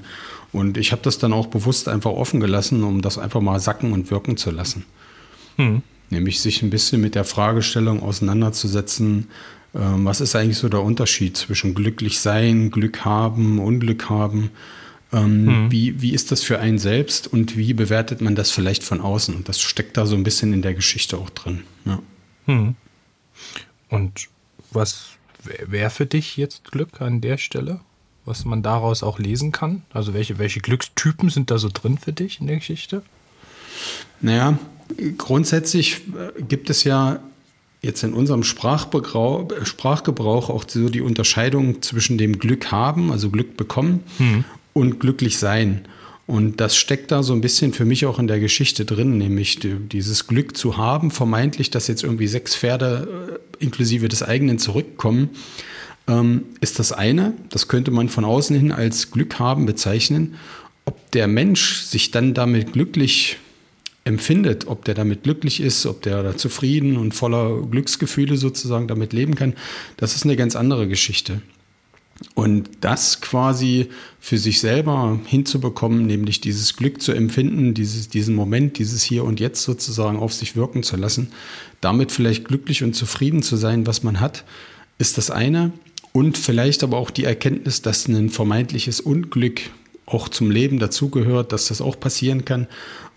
Und 0.51 0.77
ich 0.77 0.91
habe 0.91 1.01
das 1.03 1.19
dann 1.19 1.31
auch 1.31 1.47
bewusst 1.47 1.87
einfach 1.87 2.11
offen 2.11 2.39
gelassen, 2.39 2.83
um 2.83 3.01
das 3.01 3.17
einfach 3.17 3.41
mal 3.41 3.59
sacken 3.59 3.93
und 3.93 4.09
wirken 4.09 4.35
zu 4.35 4.51
lassen. 4.51 4.85
Mhm. 5.57 5.83
Nämlich 6.09 6.41
sich 6.41 6.63
ein 6.63 6.71
bisschen 6.71 7.01
mit 7.01 7.13
der 7.13 7.23
Fragestellung 7.23 8.01
auseinanderzusetzen, 8.01 9.27
äh, 9.73 9.79
was 9.79 10.21
ist 10.21 10.35
eigentlich 10.35 10.57
so 10.57 10.69
der 10.69 10.81
Unterschied 10.81 11.37
zwischen 11.37 11.75
glücklich 11.75 12.19
sein, 12.19 12.71
Glück 12.71 13.05
haben, 13.05 13.59
Unglück 13.59 14.09
haben? 14.09 14.49
Ähm, 15.11 15.45
mhm. 15.45 15.71
wie, 15.71 16.01
wie 16.01 16.13
ist 16.13 16.31
das 16.31 16.43
für 16.43 16.59
einen 16.59 16.77
selbst 16.77 17.27
und 17.27 17.57
wie 17.57 17.73
bewertet 17.73 18.21
man 18.21 18.35
das 18.35 18.51
vielleicht 18.51 18.83
von 18.83 19.01
außen? 19.01 19.35
Und 19.35 19.49
das 19.49 19.59
steckt 19.59 19.97
da 19.97 20.05
so 20.05 20.15
ein 20.15 20.23
bisschen 20.23 20.53
in 20.53 20.61
der 20.61 20.75
Geschichte 20.75 21.17
auch 21.17 21.31
drin. 21.31 21.63
Ja. 21.85 21.99
Mhm. 22.45 22.75
Und 23.89 24.27
was 24.71 25.11
wäre 25.43 25.89
für 25.89 26.05
dich 26.05 26.37
jetzt 26.37 26.71
Glück 26.71 27.01
an 27.01 27.21
der 27.21 27.37
Stelle? 27.37 27.79
Was 28.25 28.45
man 28.45 28.61
daraus 28.61 29.01
auch 29.01 29.17
lesen 29.17 29.51
kann? 29.51 29.81
Also 29.91 30.13
welche, 30.13 30.37
welche 30.37 30.59
Glückstypen 30.59 31.29
sind 31.29 31.49
da 31.49 31.57
so 31.57 31.69
drin 31.73 31.97
für 31.97 32.13
dich 32.13 32.39
in 32.39 32.47
der 32.47 32.57
Geschichte? 32.57 33.01
Naja, 34.21 34.59
grundsätzlich 35.17 36.01
äh, 36.15 36.41
gibt 36.43 36.69
es 36.69 36.83
ja 36.83 37.19
jetzt 37.81 38.03
in 38.03 38.13
unserem 38.13 38.43
Sprachgebrauch 38.43 40.49
auch 40.49 40.65
so 40.67 40.89
die 40.89 41.01
Unterscheidung 41.01 41.81
zwischen 41.81 42.17
dem 42.17 42.37
Glück 42.37 42.71
haben, 42.71 43.11
also 43.11 43.29
Glück 43.29 43.55
bekommen, 43.55 44.03
hm. 44.17 44.43
Und 44.79 44.99
glücklich 44.99 45.37
sein. 45.37 45.81
Und 46.25 46.61
das 46.61 46.77
steckt 46.77 47.11
da 47.11 47.23
so 47.23 47.33
ein 47.33 47.41
bisschen 47.41 47.73
für 47.73 47.85
mich 47.85 48.05
auch 48.05 48.19
in 48.19 48.27
der 48.27 48.39
Geschichte 48.39 48.85
drin, 48.85 49.17
nämlich 49.17 49.59
dieses 49.61 50.27
Glück 50.27 50.55
zu 50.55 50.77
haben, 50.77 51.09
vermeintlich, 51.09 51.71
dass 51.71 51.87
jetzt 51.87 52.03
irgendwie 52.03 52.27
sechs 52.27 52.55
Pferde 52.55 53.39
äh, 53.59 53.63
inklusive 53.63 54.09
des 54.09 54.21
eigenen 54.21 54.59
zurückkommen, 54.59 55.31
ähm, 56.07 56.43
ist 56.61 56.77
das 56.77 56.91
eine. 56.91 57.33
Das 57.49 57.67
könnte 57.67 57.89
man 57.89 58.09
von 58.09 58.25
außen 58.25 58.55
hin 58.55 58.71
als 58.71 59.09
Glück 59.09 59.39
haben 59.39 59.65
bezeichnen. 59.65 60.35
Ob 60.85 61.11
der 61.11 61.27
Mensch 61.27 61.81
sich 61.81 62.11
dann 62.11 62.35
damit 62.35 62.73
glücklich 62.73 63.37
empfindet, 64.03 64.67
ob 64.67 64.85
der 64.85 64.93
damit 64.93 65.23
glücklich 65.23 65.59
ist, 65.59 65.87
ob 65.87 66.03
der 66.03 66.21
da 66.21 66.37
zufrieden 66.37 66.97
und 66.97 67.13
voller 67.13 67.61
Glücksgefühle 67.63 68.37
sozusagen 68.37 68.87
damit 68.87 69.13
leben 69.13 69.33
kann, 69.33 69.53
das 69.97 70.15
ist 70.15 70.25
eine 70.25 70.35
ganz 70.35 70.55
andere 70.55 70.87
Geschichte. 70.87 71.41
Und 72.35 72.69
das 72.81 73.21
quasi 73.21 73.89
für 74.19 74.37
sich 74.37 74.59
selber 74.59 75.19
hinzubekommen, 75.25 76.05
nämlich 76.05 76.41
dieses 76.41 76.75
Glück 76.75 77.01
zu 77.01 77.13
empfinden, 77.13 77.73
dieses, 77.73 78.09
diesen 78.09 78.35
Moment, 78.35 78.77
dieses 78.77 79.03
Hier 79.03 79.23
und 79.23 79.39
Jetzt 79.39 79.63
sozusagen 79.63 80.19
auf 80.19 80.33
sich 80.33 80.55
wirken 80.55 80.83
zu 80.83 80.97
lassen, 80.97 81.31
damit 81.79 82.11
vielleicht 82.11 82.45
glücklich 82.45 82.83
und 82.83 82.93
zufrieden 82.93 83.41
zu 83.41 83.55
sein, 83.55 83.87
was 83.87 84.03
man 84.03 84.19
hat, 84.19 84.43
ist 84.97 85.17
das 85.17 85.31
eine. 85.31 85.71
Und 86.11 86.37
vielleicht 86.37 86.83
aber 86.83 86.97
auch 86.97 87.11
die 87.11 87.23
Erkenntnis, 87.23 87.81
dass 87.81 88.07
ein 88.07 88.29
vermeintliches 88.29 88.99
Unglück 88.99 89.61
auch 90.05 90.27
zum 90.27 90.51
Leben 90.51 90.79
dazugehört, 90.79 91.53
dass 91.53 91.67
das 91.67 91.81
auch 91.81 91.99
passieren 91.99 92.43
kann 92.45 92.67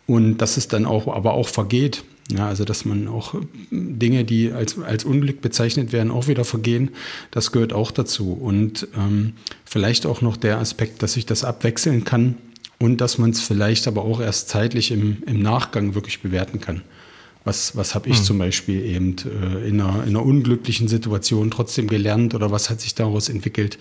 und 0.07 0.39
dass 0.39 0.57
es 0.57 0.69
dann 0.69 0.85
auch, 0.85 1.09
aber 1.09 1.33
auch 1.33 1.49
vergeht. 1.49 2.05
Ja, 2.31 2.47
also 2.47 2.65
dass 2.65 2.85
man 2.85 3.09
auch 3.09 3.35
Dinge, 3.71 4.25
die 4.25 4.53
als, 4.53 4.79
als 4.79 5.05
Unglück 5.05 5.41
bezeichnet 5.41 5.93
werden, 5.93 6.11
auch 6.11 6.29
wieder 6.29 6.45
vergehen, 6.45 6.91
das 7.31 7.53
gehört 7.53 7.73
auch 7.73 7.91
dazu. 7.91 8.33
Und 8.33 8.87
ähm, 8.97 9.35
vielleicht 9.65 10.07
auch 10.07 10.23
noch 10.23 10.37
der 10.37 10.59
Aspekt, 10.59 11.03
dass 11.03 11.17
ich 11.17 11.27
das 11.27 11.45
abwechseln 11.45 12.05
kann 12.05 12.37
und 12.79 13.01
dass 13.01 13.19
man 13.19 13.31
es 13.31 13.41
vielleicht 13.41 13.87
aber 13.89 14.05
auch 14.05 14.21
erst 14.21 14.49
zeitlich 14.49 14.93
im, 14.93 15.23
im 15.27 15.41
Nachgang 15.41 15.95
wirklich 15.95 16.21
bewerten 16.21 16.61
kann. 16.61 16.83
Was, 17.45 17.77
was 17.77 17.95
habe 17.97 18.09
ich 18.09 18.19
hm. 18.19 18.25
zum 18.25 18.39
Beispiel 18.39 18.83
eben 18.85 19.17
äh, 19.25 19.69
in, 19.69 19.81
einer, 19.81 20.05
in 20.05 20.11
einer 20.11 20.25
unglücklichen 20.25 20.87
Situation 20.87 21.51
trotzdem 21.51 21.89
gelernt 21.89 22.35
oder 22.35 22.53
was 22.53 22.71
hat 22.71 22.81
sich 22.81 22.95
daraus 22.95 23.29
entwickelt? 23.29 23.79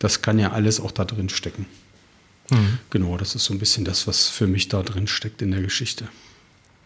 Das 0.00 0.22
kann 0.22 0.38
ja 0.38 0.52
alles 0.52 0.80
auch 0.80 0.90
da 0.90 1.04
drin 1.04 1.28
stecken. 1.28 1.66
Hm. 2.50 2.78
Genau, 2.90 3.16
das 3.16 3.34
ist 3.34 3.44
so 3.44 3.54
ein 3.54 3.58
bisschen 3.58 3.84
das, 3.84 4.06
was 4.06 4.28
für 4.28 4.48
mich 4.48 4.68
da 4.68 4.82
drin 4.82 5.06
steckt 5.06 5.40
in 5.40 5.52
der 5.52 5.62
Geschichte. 5.62 6.08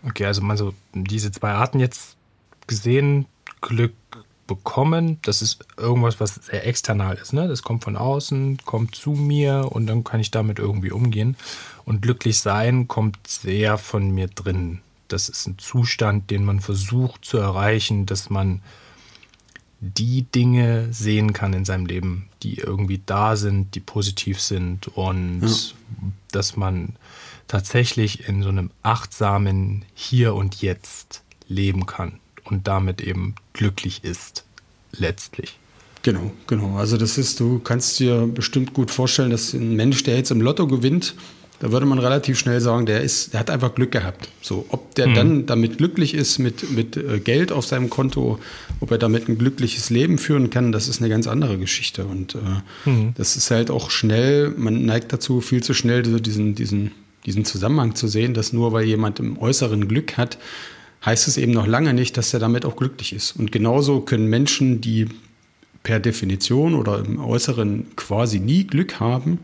Okay, 0.03 0.25
also 0.25 0.41
mal 0.43 0.57
so 0.57 0.75
diese 0.95 1.31
zwei 1.31 1.53
Arten 1.53 1.81
jetzt 1.81 2.17
gesehen, 2.67 3.27
Glück 3.61 3.95
bekommen, 4.47 5.19
das 5.23 5.43
ist 5.43 5.65
irgendwas, 5.77 6.19
was 6.19 6.35
sehr 6.35 6.67
external 6.67 7.17
ist. 7.17 7.33
Ne? 7.33 7.47
Das 7.47 7.63
kommt 7.63 7.85
von 7.85 7.97
außen, 7.97 8.59
kommt 8.65 8.97
zu 8.97 9.11
mir 9.11 9.69
und 9.71 9.87
dann 9.87 10.03
kann 10.03 10.19
ich 10.19 10.33
damit 10.33 10.59
irgendwie 10.59 10.91
umgehen. 10.91 11.37
Und 11.85 12.03
glücklich 12.03 12.41
sein 12.41 12.89
kommt 12.89 13.17
sehr 13.29 13.79
von 13.79 14.11
mir 14.11 14.27
drin. 14.27 14.81
Das 15.07 15.29
ist 15.29 15.47
ein 15.47 15.59
Zustand, 15.59 16.31
den 16.31 16.45
man 16.45 16.61
versucht 16.61 17.25
zu 17.25 17.39
erreichen, 17.39 18.07
dass 18.07 18.29
man 18.29 18.61
die 19.81 20.23
Dinge 20.23 20.93
sehen 20.93 21.33
kann 21.33 21.53
in 21.53 21.65
seinem 21.65 21.87
Leben, 21.87 22.29
die 22.43 22.59
irgendwie 22.59 23.01
da 23.07 23.37
sind, 23.37 23.75
die 23.77 23.81
positiv 23.81 24.41
sind 24.41 24.89
und 24.89 25.43
ja. 25.43 25.49
dass 26.33 26.57
man 26.57 26.97
tatsächlich 27.51 28.29
in 28.29 28.45
so 28.45 28.49
einem 28.49 28.71
achtsamen 28.85 29.85
Hier 29.95 30.35
und 30.37 30.63
Jetzt 30.63 31.23
leben 31.49 31.85
kann 31.85 32.21
und 32.45 32.69
damit 32.69 33.01
eben 33.01 33.35
glücklich 33.55 34.05
ist, 34.05 34.45
letztlich. 34.93 35.59
Genau, 36.03 36.31
genau. 36.47 36.77
Also 36.77 36.97
das 36.97 37.19
ist, 37.19 37.41
du 37.41 37.59
kannst 37.59 37.99
dir 37.99 38.29
bestimmt 38.29 38.73
gut 38.73 38.93
vorstellen, 38.93 39.31
dass 39.31 39.53
ein 39.53 39.75
Mensch, 39.75 40.05
der 40.05 40.17
jetzt 40.17 40.31
im 40.31 40.41
Lotto 40.41 40.69
gewinnt, 40.69 41.17
da 41.59 41.73
würde 41.73 41.87
man 41.87 41.99
relativ 41.99 42.39
schnell 42.39 42.61
sagen, 42.61 42.87
der, 42.87 43.03
ist, 43.03 43.35
der 43.35 43.41
hat 43.41 43.51
einfach 43.51 43.75
Glück 43.75 43.91
gehabt. 43.91 44.29
So, 44.41 44.65
ob 44.69 44.95
der 44.95 45.09
mhm. 45.09 45.15
dann 45.15 45.47
damit 45.47 45.77
glücklich 45.77 46.15
ist 46.15 46.39
mit, 46.39 46.71
mit 46.71 46.97
äh, 46.97 47.19
Geld 47.19 47.51
auf 47.51 47.67
seinem 47.67 47.91
Konto, 47.91 48.39
ob 48.79 48.93
er 48.93 48.99
damit 48.99 49.29
ein 49.29 49.39
glückliches 49.39 49.91
Leben 49.91 50.19
führen 50.19 50.51
kann, 50.51 50.71
das 50.71 50.89
ist 50.89 51.01
eine 51.01 51.11
ganz 51.11 51.27
andere 51.27 51.59
Geschichte. 51.59 52.07
Und 52.07 52.37
äh, 52.37 52.89
mhm. 52.89 53.13
das 53.17 53.37
ist 53.37 53.51
halt 53.51 53.71
auch 53.71 53.91
schnell, 53.91 54.55
man 54.57 54.87
neigt 54.87 55.13
dazu, 55.13 55.41
viel 55.41 55.65
zu 55.65 55.75
schnell 55.75 56.03
diesen, 56.03 56.55
diesen, 56.55 56.93
diesen 57.27 57.45
Zusammenhang 57.45 57.95
zu 57.95 58.09
sehen, 58.09 58.35
dass 58.35 58.53
nur 58.53 58.73
weil 58.73 58.85
jemand 58.85 59.21
im 59.21 59.39
Äußeren 59.39 59.89
Glück 59.89 60.17
hat, 60.17 60.39
heißt 61.05 61.29
es 61.29 61.37
eben 61.37 61.53
noch 61.53 61.67
lange 61.67 61.95
nicht, 61.95 62.17
dass 62.17 62.33
er 62.35 62.41
damit 62.41 62.65
auch 62.65 62.77
glücklich 62.77 63.13
ist. 63.13 63.33
Und 63.33 63.53
genauso 63.53 64.01
können 64.01 64.27
Menschen, 64.27 64.81
die 64.81 65.09
per 65.83 66.01
Definition 66.01 66.75
oder 66.75 66.99
im 66.99 67.21
Äußeren 67.21 67.87
quasi 67.97 68.39
nie 68.39 68.67
Glück 68.67 69.01
haben, 69.01 69.39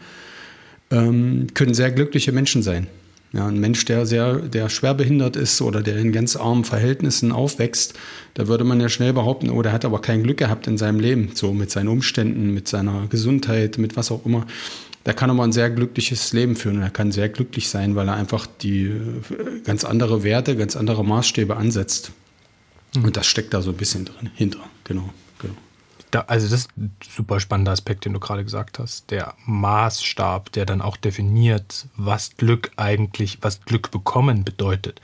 ähm, 0.91 1.49
können 1.55 1.75
sehr 1.75 1.91
glückliche 1.91 2.33
Menschen 2.33 2.63
sein. 2.63 2.87
Ja, 3.33 3.49
ein 3.49 3.59
Mensch, 3.59 3.85
der 3.85 4.07
sehr, 4.07 4.37
der 4.37 4.69
schwer 4.69 4.95
behindert 4.95 5.37
ist 5.37 5.61
oder 5.61 5.83
der 5.83 5.97
in 5.97 6.13
ganz 6.13 6.37
armen 6.37 6.65
Verhältnissen 6.65 7.33
aufwächst, 7.33 7.95
da 8.35 8.47
würde 8.47 8.65
man 8.65 8.81
ja 8.81 8.89
schnell 8.89 9.13
behaupten, 9.13 9.51
oh, 9.51 9.61
der 9.63 9.73
hat 9.73 9.85
aber 9.85 10.01
kein 10.01 10.23
Glück 10.23 10.39
gehabt 10.39 10.67
in 10.69 10.79
seinem 10.79 11.01
Leben, 11.01 11.33
so 11.35 11.53
mit 11.53 11.71
seinen 11.71 11.89
Umständen, 11.89 12.55
mit 12.55 12.69
seiner 12.69 13.09
Gesundheit, 13.09 13.79
mit 13.79 13.97
was 13.97 14.11
auch 14.11 14.25
immer. 14.25 14.47
Der 15.07 15.15
kann 15.15 15.31
aber 15.31 15.45
ein 15.45 15.53
sehr 15.53 15.71
glückliches 15.71 16.33
Leben 16.33 16.57
führen 16.57 16.83
er 16.83 16.91
kann 16.91 17.13
sehr 17.13 17.29
glücklich 17.29 17.69
sein, 17.69 17.95
weil 17.95 18.09
er 18.09 18.15
einfach 18.15 18.47
die 18.47 18.87
äh, 18.87 19.61
ganz 19.65 19.85
andere 19.85 20.25
Werte, 20.25 20.57
ganz 20.57 20.77
andere 20.77 21.05
Maßstäbe 21.05 21.57
ansetzt. 21.57 22.13
Mhm. 22.95 23.05
Und 23.05 23.17
das 23.17 23.27
steckt 23.27 23.55
da 23.55 23.63
so 23.63 23.71
ein 23.71 23.77
bisschen 23.77 24.05
drin, 24.05 24.31
hinter, 24.35 24.61
genau. 24.85 25.09
Da, 26.11 26.21
also 26.29 26.49
das 26.49 26.61
ist 26.61 26.71
ein 26.77 26.95
super 27.09 27.41
spannender 27.41 27.73
Aspekt, 27.73 28.05
den 28.05 28.13
du 28.13 28.21
gerade 28.21 28.45
gesagt 28.45 28.79
hast. 28.79 29.11
Der 29.11 29.35
Maßstab, 29.45 30.53
der 30.53 30.65
dann 30.65 30.81
auch 30.81 30.97
definiert, 30.97 31.89
was 31.97 32.37
Glück 32.37 32.71
eigentlich, 32.77 33.39
was 33.43 33.63
Glück 33.63 33.91
bekommen 33.91 34.45
bedeutet. 34.45 35.01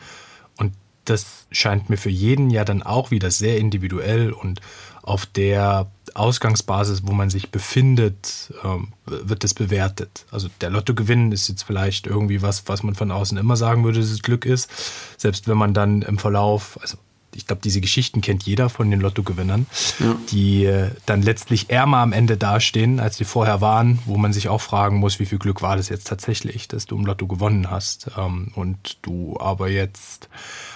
Und 0.59 0.75
das 1.05 1.47
scheint 1.51 1.91
mir 1.91 1.97
für 1.97 2.11
jeden 2.11 2.51
ja 2.51 2.65
dann 2.65 2.83
auch 2.83 3.11
wieder 3.11 3.31
sehr 3.31 3.59
individuell 3.59 4.33
und 4.33 4.61
auf 5.03 5.27
der 5.27 5.91
Ausgangsbasis, 6.15 7.03
wo 7.05 7.13
man 7.13 7.31
sich 7.31 7.51
befindet, 7.51 8.53
ähm, 8.65 8.93
wird 9.07 9.45
das 9.45 9.55
bewertet. 9.55 10.27
Also 10.31 10.49
der 10.61 10.71
Lottogewinn 10.71 11.33
ist 11.33 11.49
jetzt 11.49 11.63
vielleicht 11.63 12.07
irgendwie 12.07 12.43
was, 12.43 12.69
was 12.69 12.83
man 12.83 12.95
von 12.95 13.11
außen 13.11 13.39
immer 13.39 13.57
sagen 13.57 13.85
würde, 13.85 14.01
dass 14.01 14.11
es 14.11 14.23
Glück 14.23 14.45
ist. 14.45 14.71
Selbst 15.17 15.49
wenn 15.49 15.57
man 15.57 15.75
dann 15.75 16.03
im 16.03 16.19
Verlauf, 16.19 16.79
also 16.81 16.97
ich 17.35 17.47
glaube, 17.47 17.63
diese 17.63 17.81
Geschichten 17.81 18.21
kennt 18.21 18.45
jeder 18.45 18.69
von 18.69 18.91
den 18.91 19.01
Lottogewinnern, 19.01 19.67
ja. 19.99 20.17
die 20.31 20.65
äh, 20.65 20.91
dann 21.07 21.23
letztlich 21.23 21.71
ärmer 21.71 21.99
am 21.99 22.13
Ende 22.13 22.37
dastehen, 22.37 23.01
als 23.01 23.17
sie 23.17 23.25
vorher 23.25 23.61
waren, 23.61 23.99
wo 24.05 24.17
man 24.17 24.33
sich 24.33 24.49
auch 24.49 24.61
fragen 24.61 24.99
muss, 24.99 25.19
wie 25.19 25.27
viel 25.27 25.39
Glück 25.39 25.63
war 25.63 25.77
das 25.77 25.89
jetzt 25.89 26.07
tatsächlich, 26.07 26.69
dass 26.69 26.87
du 26.87 26.97
im 26.97 27.07
Lotto 27.07 27.27
gewonnen 27.27 27.71
hast 27.71 28.11
ähm, 28.17 28.53
und 28.55 28.99
du 29.03 29.37
aber 29.41 29.69
jetzt 29.69 30.29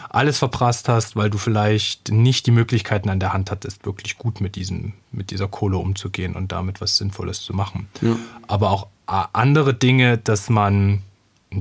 alles 0.08 0.38
verprasst 0.38 0.88
hast, 0.88 1.16
weil 1.16 1.30
du 1.30 1.38
vielleicht 1.38 2.10
nicht 2.10 2.46
die 2.46 2.50
Möglichkeiten 2.50 3.10
an 3.10 3.20
der 3.20 3.32
Hand 3.32 3.50
hattest, 3.50 3.84
wirklich 3.84 4.16
gut 4.16 4.40
mit, 4.40 4.56
diesem, 4.56 4.94
mit 5.12 5.30
dieser 5.30 5.48
Kohle 5.48 5.76
umzugehen 5.76 6.34
und 6.34 6.52
damit 6.52 6.80
was 6.80 6.96
Sinnvolles 6.96 7.42
zu 7.42 7.52
machen. 7.52 7.88
Ja. 8.00 8.16
Aber 8.46 8.70
auch 8.70 8.86
äh, 9.08 9.24
andere 9.32 9.74
Dinge, 9.74 10.16
dass 10.18 10.48
man, 10.48 11.02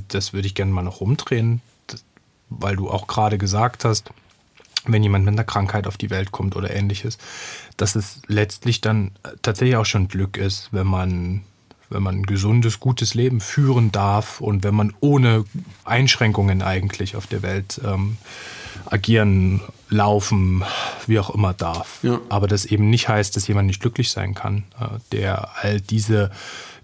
das 0.07 0.31
würde 0.31 0.47
ich 0.47 0.55
gerne 0.55 0.71
mal 0.71 0.83
noch 0.83 1.01
umdrehen, 1.01 1.61
weil 2.49 2.75
du 2.75 2.89
auch 2.89 3.07
gerade 3.07 3.37
gesagt 3.37 3.83
hast, 3.83 4.11
wenn 4.88 5.04
jemand 5.04 5.25
mit 5.25 5.34
einer 5.34 5.44
Krankheit 5.44 5.88
auf 5.88 5.98
die 5.98 6.10
Welt 6.10 6.32
kommt 6.32 6.56
oder 6.56 6.74
ähnliches, 6.74 7.18
dass 7.77 7.96
es 7.96 8.22
letztlich 8.27 8.82
dann 8.82 9.12
tatsächlich 9.42 9.77
auch 9.77 9.86
schon 9.86 10.08
Glück 10.08 10.38
ist, 10.38 10.70
wenn 10.72 10.88
man, 10.88 11.42
wenn 11.89 12.04
man 12.04 12.15
ein 12.15 12.25
gesundes, 12.25 12.80
gutes 12.80 13.13
Leben 13.13 13.42
führen 13.42 13.92
darf 13.92 14.42
und 14.42 14.63
wenn 14.63 14.75
man 14.75 14.94
ohne 15.00 15.46
Einschränkungen 15.84 16.62
eigentlich 16.62 17.15
auf 17.15 17.27
der 17.27 17.42
Welt 17.42 17.82
ähm, 17.84 18.18
agieren, 18.86 19.62
laufen, 19.89 20.63
wie 21.08 21.20
auch 21.20 21.30
immer 21.30 21.54
darf. 21.54 22.00
Ja. 22.04 22.20
Aber 22.30 22.48
das 22.48 22.65
eben 22.65 22.89
nicht 22.89 23.08
heißt, 23.08 23.36
dass 23.36 23.48
jemand 23.48 23.68
nicht 23.68 23.82
glücklich 23.82 24.12
sein 24.12 24.34
kann, 24.34 24.63
äh, 24.80 25.00
der 25.12 25.50
all 25.62 25.82
diese 25.82 26.32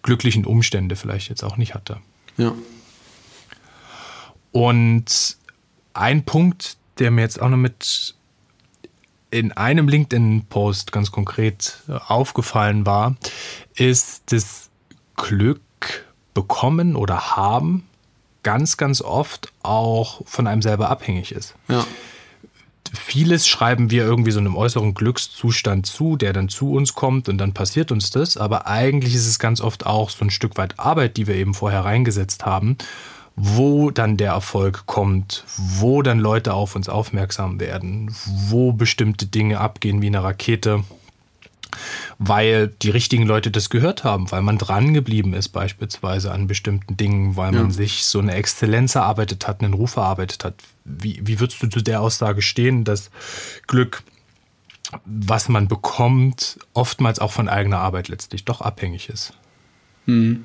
glücklichen 0.02 0.46
Umstände 0.46 0.96
vielleicht 0.96 1.30
jetzt 1.30 1.44
auch 1.44 1.58
nicht 1.58 1.74
hatte. 1.74 1.98
Ja. 2.38 2.54
Und 4.52 5.38
ein 5.94 6.24
Punkt, 6.24 6.78
der 7.02 7.12
mir 7.12 7.22
jetzt 7.22 7.42
auch 7.42 7.50
noch 7.50 7.58
mit 7.58 8.16
in 9.32 9.52
einem 9.54 9.88
LinkedIn-Post 9.88 10.92
ganz 10.92 11.12
konkret 11.12 11.80
äh, 11.88 11.94
aufgefallen 11.94 12.86
war, 12.86 13.16
ist 13.76 14.32
das 14.32 14.70
Glück 15.16 15.62
bekommen 16.34 16.96
oder 16.96 17.36
haben 17.36 17.88
ganz, 18.44 18.78
ganz 18.78 19.02
oft 19.02 19.52
auch 19.64 20.22
von 20.26 20.48
einem 20.48 20.62
selber 20.62 20.90
abhängig 20.90 21.32
ist. 21.32 21.56
Ja. 21.70 21.86
Vieles 22.94 23.48
schreiben 23.48 23.90
wir 23.90 24.04
irgendwie 24.04 24.32
so 24.32 24.40
einem 24.40 24.56
äußeren 24.56 24.94
Glückszustand 24.94 25.86
zu, 25.86 26.18
der 26.18 26.34
dann 26.34 26.50
zu 26.50 26.74
uns 26.74 26.94
kommt 26.94 27.30
und 27.30 27.38
dann 27.38 27.54
passiert 27.54 27.92
uns 27.92 28.10
das. 28.10 28.36
Aber 28.38 28.68
eigentlich 28.68 29.16
ist 29.16 29.28
es 29.28 29.40
ganz 29.40 29.62
oft 29.62 29.86
auch 29.86 30.10
so 30.10 30.26
ein 30.26 30.30
Stück 30.30 30.58
weit 30.58 30.78
Arbeit, 30.80 31.18
die 31.18 31.26
wir 31.26 31.36
eben 31.36 31.54
vorher 31.54 31.86
reingesetzt 31.86 32.46
haben 32.46 32.78
wo 33.36 33.92
dann 33.92 34.18
der 34.18 34.32
Erfolg 34.32 34.86
kommt, 34.86 35.46
wo 35.58 36.02
dann 36.02 36.20
Leute 36.20 36.54
auf 36.54 36.76
uns 36.76 36.90
aufmerksam 36.90 37.60
werden, 37.60 38.14
wo 38.26 38.74
bestimmte 38.74 39.26
Dinge 39.26 39.60
abgehen 39.60 40.02
wie 40.02 40.08
eine 40.08 40.24
Rakete, 40.24 40.84
weil 42.20 42.68
die 42.68 42.90
richtigen 42.90 43.26
Leute 43.26 43.50
das 43.50 43.70
gehört 43.70 44.04
haben, 44.04 44.30
weil 44.32 44.42
man 44.42 44.58
dran 44.58 44.94
geblieben 44.94 45.34
ist 45.34 45.50
beispielsweise 45.50 46.32
an 46.32 46.48
bestimmten 46.48 46.98
Dingen, 46.98 47.36
weil 47.38 47.54
ja. 47.54 47.62
man 47.62 47.72
sich 47.72 48.06
so 48.06 48.20
eine 48.20 48.34
Exzellenz 48.34 48.96
erarbeitet 48.96 49.48
hat, 49.48 49.62
einen 49.62 49.74
Ruf 49.74 49.96
erarbeitet 49.96 50.44
hat. 50.44 50.56
Wie, 50.84 51.20
wie 51.24 51.40
würdest 51.40 51.62
du 51.64 51.68
zu 51.68 51.82
der 51.82 52.02
Aussage 52.02 52.42
stehen, 52.42 52.84
dass 52.84 53.10
Glück, 53.68 54.04
was 55.06 55.48
man 55.48 55.68
bekommt, 55.68 56.60
oftmals 56.74 57.20
auch 57.20 57.32
von 57.32 57.48
eigener 57.48 57.80
Arbeit 57.80 58.10
letztlich 58.10 58.44
doch 58.44 58.62
abhängig 58.62 59.10
ist? 59.10 59.34
Hm. 60.08 60.44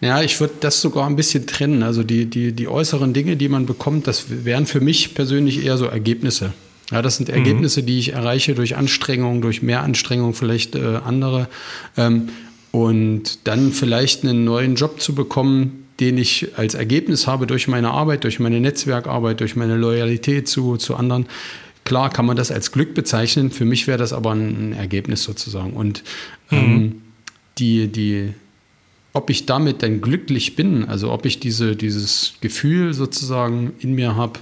Ja, 0.00 0.22
ich 0.22 0.40
würde 0.40 0.54
das 0.60 0.80
sogar 0.80 1.06
ein 1.06 1.16
bisschen 1.16 1.46
trennen. 1.46 1.82
Also 1.82 2.02
die, 2.02 2.26
die, 2.26 2.52
die 2.52 2.68
äußeren 2.68 3.12
Dinge, 3.12 3.36
die 3.36 3.48
man 3.48 3.66
bekommt, 3.66 4.06
das 4.06 4.26
wären 4.44 4.66
für 4.66 4.80
mich 4.80 5.14
persönlich 5.14 5.64
eher 5.64 5.76
so 5.76 5.86
Ergebnisse. 5.86 6.52
Ja, 6.90 7.02
das 7.02 7.16
sind 7.16 7.28
mhm. 7.28 7.36
Ergebnisse, 7.36 7.82
die 7.82 7.98
ich 7.98 8.12
erreiche 8.12 8.54
durch 8.54 8.76
Anstrengung, 8.76 9.42
durch 9.42 9.62
mehr 9.62 9.82
Anstrengung, 9.82 10.34
vielleicht 10.34 10.74
äh, 10.74 11.00
andere. 11.04 11.48
Ähm, 11.96 12.30
und 12.72 13.46
dann 13.46 13.72
vielleicht 13.72 14.24
einen 14.24 14.44
neuen 14.44 14.76
Job 14.76 15.00
zu 15.00 15.14
bekommen, 15.14 15.86
den 15.98 16.18
ich 16.18 16.48
als 16.56 16.74
Ergebnis 16.74 17.26
habe 17.26 17.46
durch 17.46 17.68
meine 17.68 17.90
Arbeit, 17.90 18.24
durch 18.24 18.40
meine 18.40 18.60
Netzwerkarbeit, 18.60 19.40
durch 19.40 19.56
meine 19.56 19.76
Loyalität 19.76 20.48
zu, 20.48 20.76
zu 20.76 20.96
anderen. 20.96 21.26
Klar 21.84 22.10
kann 22.10 22.26
man 22.26 22.36
das 22.36 22.50
als 22.50 22.72
Glück 22.72 22.94
bezeichnen. 22.94 23.50
Für 23.50 23.64
mich 23.64 23.86
wäre 23.86 23.98
das 23.98 24.12
aber 24.12 24.32
ein 24.32 24.72
Ergebnis 24.72 25.24
sozusagen. 25.24 25.72
Und 25.72 26.02
ähm, 26.50 26.72
mhm. 26.72 27.02
die, 27.58 27.88
die, 27.88 28.34
ob 29.12 29.30
ich 29.30 29.46
damit 29.46 29.82
dann 29.82 30.00
glücklich 30.00 30.56
bin, 30.56 30.84
also 30.84 31.10
ob 31.12 31.26
ich 31.26 31.40
diese, 31.40 31.76
dieses 31.76 32.34
Gefühl 32.40 32.94
sozusagen 32.94 33.72
in 33.80 33.94
mir 33.94 34.14
habe, 34.16 34.40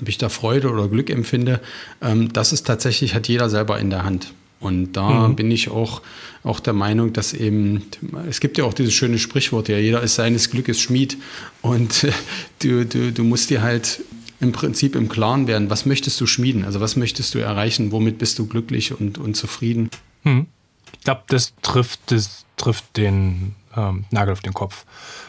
ob 0.00 0.08
ich 0.08 0.18
da 0.18 0.28
Freude 0.28 0.70
oder 0.70 0.88
Glück 0.88 1.10
empfinde, 1.10 1.60
ähm, 2.00 2.32
das 2.32 2.52
ist 2.52 2.66
tatsächlich, 2.66 3.14
hat 3.14 3.28
jeder 3.28 3.50
selber 3.50 3.78
in 3.78 3.90
der 3.90 4.04
Hand. 4.04 4.32
Und 4.60 4.92
da 4.92 5.28
mhm. 5.28 5.36
bin 5.36 5.50
ich 5.50 5.70
auch, 5.70 6.02
auch 6.44 6.60
der 6.60 6.72
Meinung, 6.72 7.12
dass 7.12 7.34
eben, 7.34 7.82
es 8.28 8.38
gibt 8.38 8.58
ja 8.58 8.64
auch 8.64 8.74
dieses 8.74 8.94
schöne 8.94 9.18
Sprichwort, 9.18 9.68
ja, 9.68 9.76
jeder 9.76 10.02
ist 10.02 10.14
seines 10.14 10.50
Glückes 10.50 10.80
Schmied. 10.80 11.18
Und 11.62 12.06
du, 12.60 12.86
du, 12.86 13.12
du 13.12 13.24
musst 13.24 13.50
dir 13.50 13.60
halt 13.60 14.00
im 14.40 14.52
Prinzip 14.52 14.96
im 14.96 15.08
Klaren 15.08 15.46
werden, 15.46 15.68
was 15.68 15.84
möchtest 15.84 16.20
du 16.20 16.26
schmieden? 16.26 16.64
Also 16.64 16.80
was 16.80 16.96
möchtest 16.96 17.34
du 17.34 17.38
erreichen? 17.38 17.92
Womit 17.92 18.18
bist 18.18 18.38
du 18.38 18.46
glücklich 18.46 18.98
und, 18.98 19.18
und 19.18 19.36
zufrieden? 19.36 19.90
Mhm. 20.24 20.46
Ich 20.94 21.00
glaube, 21.04 21.22
das 21.28 21.54
trifft, 21.62 22.00
das 22.06 22.44
trifft 22.56 22.96
den 22.96 23.54
ähm, 23.76 24.04
Nagel 24.10 24.32
auf 24.32 24.40
den 24.40 24.54
Kopf, 24.54 24.84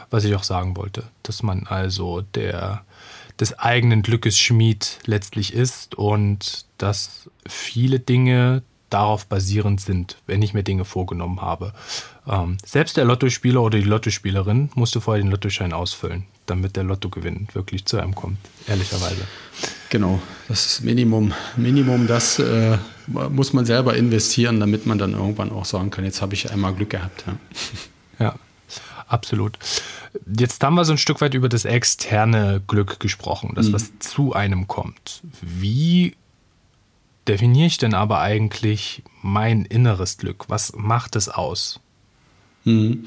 was 0.09 0.23
ich 0.23 0.35
auch 0.35 0.43
sagen 0.43 0.75
wollte. 0.75 1.03
Dass 1.23 1.43
man 1.43 1.67
also 1.67 2.21
der 2.21 2.83
des 3.39 3.57
eigenen 3.57 4.03
Glückes 4.03 4.37
Schmied 4.37 4.99
letztlich 5.05 5.53
ist 5.53 5.95
und 5.95 6.65
dass 6.77 7.29
viele 7.47 7.99
Dinge 7.99 8.61
darauf 8.89 9.25
basierend 9.25 9.81
sind, 9.81 10.17
wenn 10.27 10.41
ich 10.43 10.53
mir 10.53 10.61
Dinge 10.61 10.85
vorgenommen 10.85 11.41
habe. 11.41 11.73
Ähm, 12.27 12.57
selbst 12.63 12.95
der 12.95 13.05
Lottospieler 13.05 13.61
oder 13.61 13.79
die 13.79 13.85
Lottospielerin 13.85 14.69
musste 14.75 15.01
vorher 15.01 15.23
den 15.23 15.31
Lottoschein 15.31 15.73
ausfüllen, 15.73 16.25
damit 16.45 16.75
der 16.75 16.83
Lottogewinn 16.83 17.47
wirklich 17.53 17.85
zu 17.85 17.97
einem 17.97 18.13
kommt, 18.13 18.37
ehrlicherweise. 18.67 19.27
Genau, 19.89 20.21
das 20.47 20.65
ist 20.65 20.83
Minimum. 20.83 21.33
Minimum, 21.57 22.05
das 22.05 22.37
äh, 22.37 22.77
muss 23.07 23.53
man 23.53 23.65
selber 23.65 23.95
investieren, 23.95 24.59
damit 24.59 24.85
man 24.85 24.99
dann 24.99 25.13
irgendwann 25.13 25.51
auch 25.51 25.65
sagen 25.65 25.89
kann, 25.89 26.05
jetzt 26.05 26.21
habe 26.21 26.35
ich 26.35 26.51
einmal 26.51 26.73
Glück 26.73 26.91
gehabt. 26.91 27.23
Ja. 27.25 27.33
Absolut. 29.13 29.57
Jetzt 30.37 30.63
haben 30.63 30.75
wir 30.75 30.85
so 30.85 30.93
ein 30.93 30.97
Stück 30.97 31.21
weit 31.21 31.33
über 31.33 31.49
das 31.49 31.65
externe 31.65 32.61
Glück 32.67 32.99
gesprochen, 32.99 33.53
das, 33.55 33.69
mhm. 33.69 33.73
was 33.73 33.99
zu 33.99 34.33
einem 34.33 34.67
kommt. 34.67 35.21
Wie 35.41 36.15
definiere 37.27 37.67
ich 37.67 37.77
denn 37.77 37.93
aber 37.93 38.19
eigentlich 38.19 39.03
mein 39.21 39.65
inneres 39.65 40.17
Glück? 40.17 40.45
Was 40.49 40.73
macht 40.75 41.15
es 41.15 41.29
aus? 41.29 41.79
Mhm. 42.65 43.05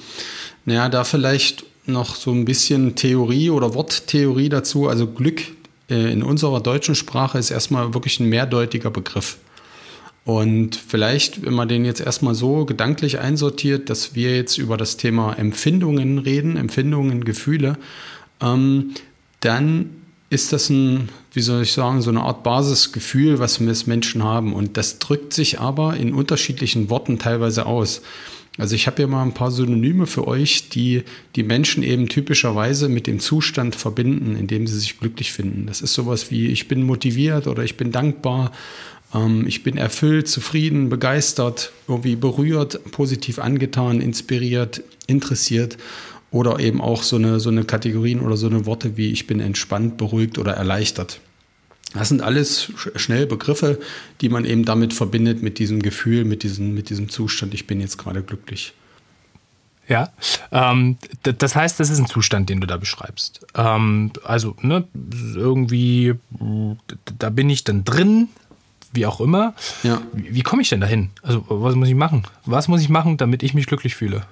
Naja, 0.64 0.88
da 0.88 1.04
vielleicht 1.04 1.64
noch 1.86 2.16
so 2.16 2.32
ein 2.32 2.44
bisschen 2.44 2.94
Theorie 2.96 3.50
oder 3.50 3.74
Worttheorie 3.74 4.48
dazu. 4.48 4.88
Also 4.88 5.06
Glück 5.06 5.42
äh, 5.88 6.12
in 6.12 6.22
unserer 6.22 6.60
deutschen 6.60 6.94
Sprache 6.94 7.38
ist 7.38 7.50
erstmal 7.50 7.94
wirklich 7.94 8.20
ein 8.20 8.28
mehrdeutiger 8.28 8.90
Begriff. 8.90 9.38
Und 10.26 10.74
vielleicht, 10.74 11.46
wenn 11.46 11.54
man 11.54 11.68
den 11.68 11.84
jetzt 11.84 12.00
erstmal 12.00 12.34
so 12.34 12.64
gedanklich 12.64 13.20
einsortiert, 13.20 13.88
dass 13.88 14.16
wir 14.16 14.34
jetzt 14.34 14.58
über 14.58 14.76
das 14.76 14.96
Thema 14.96 15.34
Empfindungen 15.34 16.18
reden, 16.18 16.56
Empfindungen, 16.56 17.24
Gefühle, 17.24 17.78
ähm, 18.42 18.90
dann 19.38 19.90
ist 20.28 20.52
das 20.52 20.68
ein, 20.68 21.10
wie 21.32 21.40
soll 21.40 21.62
ich 21.62 21.72
sagen, 21.72 22.02
so 22.02 22.10
eine 22.10 22.22
Art 22.22 22.42
Basisgefühl, 22.42 23.38
was 23.38 23.60
wir 23.60 23.68
als 23.68 23.86
Menschen 23.86 24.24
haben. 24.24 24.52
Und 24.52 24.76
das 24.76 24.98
drückt 24.98 25.32
sich 25.32 25.60
aber 25.60 25.96
in 25.96 26.12
unterschiedlichen 26.12 26.90
Worten 26.90 27.20
teilweise 27.20 27.64
aus. 27.64 28.02
Also 28.58 28.74
ich 28.74 28.88
habe 28.88 28.96
hier 28.96 29.06
mal 29.06 29.22
ein 29.22 29.34
paar 29.34 29.52
Synonyme 29.52 30.08
für 30.08 30.26
euch, 30.26 30.70
die 30.70 31.04
die 31.36 31.44
Menschen 31.44 31.84
eben 31.84 32.08
typischerweise 32.08 32.88
mit 32.88 33.06
dem 33.06 33.20
Zustand 33.20 33.76
verbinden, 33.76 34.34
in 34.34 34.48
dem 34.48 34.66
sie 34.66 34.80
sich 34.80 34.98
glücklich 34.98 35.30
finden. 35.30 35.66
Das 35.66 35.82
ist 35.82 35.94
sowas 35.94 36.32
wie 36.32 36.48
ich 36.48 36.66
bin 36.66 36.82
motiviert 36.82 37.46
oder 37.46 37.62
ich 37.62 37.76
bin 37.76 37.92
dankbar, 37.92 38.50
ich 39.46 39.62
bin 39.62 39.78
erfüllt, 39.78 40.28
zufrieden, 40.28 40.88
begeistert, 40.88 41.72
irgendwie 41.88 42.16
berührt, 42.16 42.80
positiv 42.90 43.38
angetan, 43.38 44.00
inspiriert, 44.00 44.82
interessiert. 45.06 45.78
Oder 46.30 46.58
eben 46.58 46.82
auch 46.82 47.02
so 47.02 47.16
eine, 47.16 47.40
so 47.40 47.48
eine 47.48 47.64
Kategorien 47.64 48.20
oder 48.20 48.36
so 48.36 48.46
eine 48.46 48.66
Worte 48.66 48.96
wie 48.96 49.10
ich 49.12 49.26
bin 49.26 49.40
entspannt, 49.40 49.96
beruhigt 49.96 50.38
oder 50.38 50.52
erleichtert. 50.52 51.20
Das 51.94 52.08
sind 52.08 52.20
alles 52.20 52.72
schnell 52.96 53.26
Begriffe, 53.26 53.78
die 54.20 54.28
man 54.28 54.44
eben 54.44 54.64
damit 54.64 54.92
verbindet, 54.92 55.42
mit 55.42 55.58
diesem 55.58 55.80
Gefühl, 55.80 56.24
mit 56.24 56.42
diesem, 56.42 56.74
mit 56.74 56.90
diesem 56.90 57.08
Zustand, 57.08 57.54
ich 57.54 57.66
bin 57.66 57.80
jetzt 57.80 57.96
gerade 57.96 58.22
glücklich. 58.22 58.74
Ja, 59.88 60.12
ähm, 60.50 60.98
das 61.22 61.54
heißt, 61.54 61.78
das 61.78 61.90
ist 61.90 62.00
ein 62.00 62.06
Zustand, 62.06 62.50
den 62.50 62.60
du 62.60 62.66
da 62.66 62.76
beschreibst. 62.76 63.46
Ähm, 63.54 64.10
also, 64.24 64.56
ne, 64.60 64.84
irgendwie, 65.34 66.14
da 67.18 67.30
bin 67.30 67.48
ich 67.48 67.62
dann 67.62 67.84
drin, 67.84 68.28
wie 68.96 69.06
auch 69.06 69.20
immer. 69.20 69.54
Ja. 69.82 70.02
Wie, 70.12 70.34
wie 70.34 70.42
komme 70.42 70.62
ich 70.62 70.68
denn 70.68 70.80
dahin? 70.80 71.10
Also, 71.22 71.44
was 71.48 71.74
muss 71.74 71.88
ich 71.88 71.94
machen? 71.94 72.24
Was 72.44 72.66
muss 72.68 72.80
ich 72.80 72.88
machen, 72.88 73.16
damit 73.16 73.42
ich 73.42 73.54
mich 73.54 73.66
glücklich 73.66 73.94
fühle? 73.94 74.22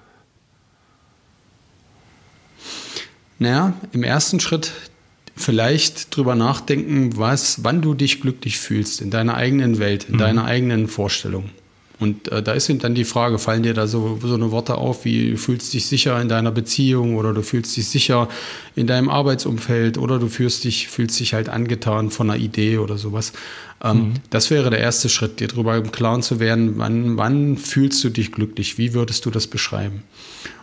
Naja, 3.39 3.75
im 3.93 4.03
ersten 4.03 4.41
Schritt 4.41 4.73
vielleicht 5.37 6.17
drüber 6.17 6.35
nachdenken, 6.35 7.17
was, 7.17 7.65
wann 7.65 7.83
du 7.83 7.95
dich 7.95 8.21
glücklich 8.21 8.59
fühlst 8.59 9.01
in 9.01 9.11
deiner 9.11 9.35
eigenen 9.35 9.79
Welt, 9.79 10.05
in 10.05 10.15
mhm. 10.15 10.19
deiner 10.19 10.45
eigenen 10.45 10.89
Vorstellung. 10.89 11.51
Und 12.01 12.31
äh, 12.33 12.43
da 12.43 12.53
ist 12.53 12.73
dann 12.83 12.95
die 12.95 13.05
Frage, 13.05 13.39
fallen 13.39 13.63
dir 13.63 13.75
da 13.75 13.87
so, 13.87 14.19
so 14.21 14.35
eine 14.35 14.51
Worte 14.51 14.77
auf, 14.77 15.05
wie 15.05 15.31
du 15.31 15.37
fühlst 15.37 15.73
dich 15.73 15.87
sicher 15.87 16.21
in 16.21 16.29
deiner 16.29 16.51
Beziehung 16.51 17.17
oder 17.17 17.33
du 17.33 17.43
fühlst 17.43 17.77
dich 17.77 17.89
sicher 17.89 18.29
in 18.75 18.87
deinem 18.87 19.09
Arbeitsumfeld 19.09 19.97
oder 19.97 20.19
du 20.19 20.29
fühlst 20.29 20.65
dich, 20.65 20.89
fühlst 20.89 21.21
dich 21.21 21.35
halt 21.35 21.49
angetan 21.49 22.11
von 22.11 22.31
einer 22.31 22.41
Idee 22.41 22.79
oder 22.79 22.99
sowas. 22.99 23.33
Ähm, 23.83 23.97
mhm. 23.97 24.15
Das 24.31 24.51
wäre 24.51 24.71
der 24.71 24.81
erste 24.81 25.09
Schritt, 25.09 25.39
dir 25.39 25.49
darüber 25.49 25.77
im 25.77 25.93
Klaren 25.93 26.23
zu 26.23 26.41
werden, 26.41 26.75
wann, 26.79 27.17
wann 27.17 27.57
fühlst 27.57 28.03
du 28.03 28.11
dich 28.11 28.33
glücklich, 28.33 28.77
wie 28.77 28.93
würdest 28.93 29.25
du 29.25 29.31
das 29.31 29.47
beschreiben? 29.47 30.03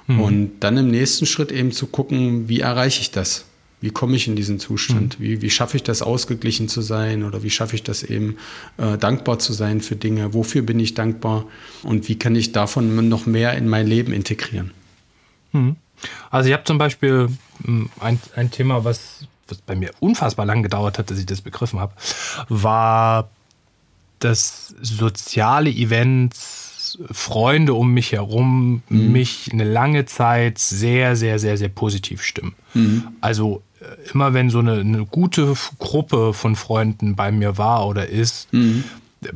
Mhm. 0.08 0.22
Und 0.22 0.52
dann 0.60 0.78
im 0.78 0.90
nächsten 0.90 1.26
Schritt 1.26 1.52
eben 1.52 1.72
zu 1.72 1.88
gucken, 1.88 2.50
wie 2.50 2.60
erreiche 2.60 3.02
ich 3.02 3.12
das? 3.12 3.46
Wie 3.82 3.90
komme 3.90 4.16
ich 4.16 4.28
in 4.28 4.36
diesen 4.36 4.60
Zustand? 4.60 5.20
Mhm. 5.20 5.24
Wie, 5.24 5.42
wie 5.42 5.50
schaffe 5.50 5.76
ich 5.76 5.84
das, 5.84 6.02
ausgeglichen 6.02 6.70
zu 6.70 6.82
sein? 6.82 7.24
Oder 7.24 7.44
wie 7.44 7.50
schaffe 7.50 7.76
ich 7.76 7.84
das 7.84 8.04
eben, 8.04 8.38
äh, 8.78 8.98
dankbar 8.98 9.40
zu 9.40 9.54
sein 9.54 9.82
für 9.82 9.96
Dinge? 9.96 10.34
Wofür 10.34 10.62
bin 10.62 10.80
ich 10.80 10.94
dankbar? 10.94 11.46
Und 11.84 12.08
wie 12.08 12.18
kann 12.18 12.36
ich 12.36 12.52
davon 12.52 13.10
noch 13.10 13.26
mehr 13.26 13.58
in 13.58 13.68
mein 13.68 13.88
Leben 13.88 14.14
integrieren? 14.14 14.72
Mhm. 15.52 15.76
Also 16.30 16.48
ich 16.48 16.54
habe 16.54 16.64
zum 16.64 16.78
Beispiel 16.78 17.30
hm, 17.64 17.90
ein, 18.00 18.20
ein 18.36 18.52
Thema, 18.52 18.86
was, 18.86 19.26
was 19.48 19.58
bei 19.60 19.76
mir 19.76 19.92
unfassbar 20.00 20.46
lang 20.46 20.64
gedauert 20.64 21.00
hat, 21.00 21.10
dass 21.10 21.18
ich 21.18 21.26
das 21.26 21.42
begriffen 21.42 21.80
habe, 21.80 21.94
war 22.50 23.30
das 24.20 24.76
soziale 24.82 25.72
Events 25.72 26.62
Freunde 27.12 27.74
um 27.74 27.94
mich 27.94 28.12
herum 28.12 28.84
mhm. 28.90 29.12
mich 29.12 29.50
eine 29.52 29.64
lange 29.64 30.06
Zeit 30.06 30.58
sehr, 30.58 31.16
sehr, 31.16 31.40
sehr, 31.40 31.58
sehr 31.58 31.70
positiv 31.70 32.22
stimmen. 32.22 32.54
Mhm. 32.74 33.08
Also 33.22 33.64
immer 34.14 34.34
wenn 34.34 34.50
so 34.50 34.60
eine, 34.60 34.80
eine, 34.80 35.06
gute 35.06 35.54
Gruppe 35.80 36.34
von 36.34 36.56
Freunden 36.56 37.16
bei 37.16 37.32
mir 37.32 37.58
war 37.58 37.88
oder 37.88 38.08
ist, 38.08 38.52
mhm. 38.54 38.84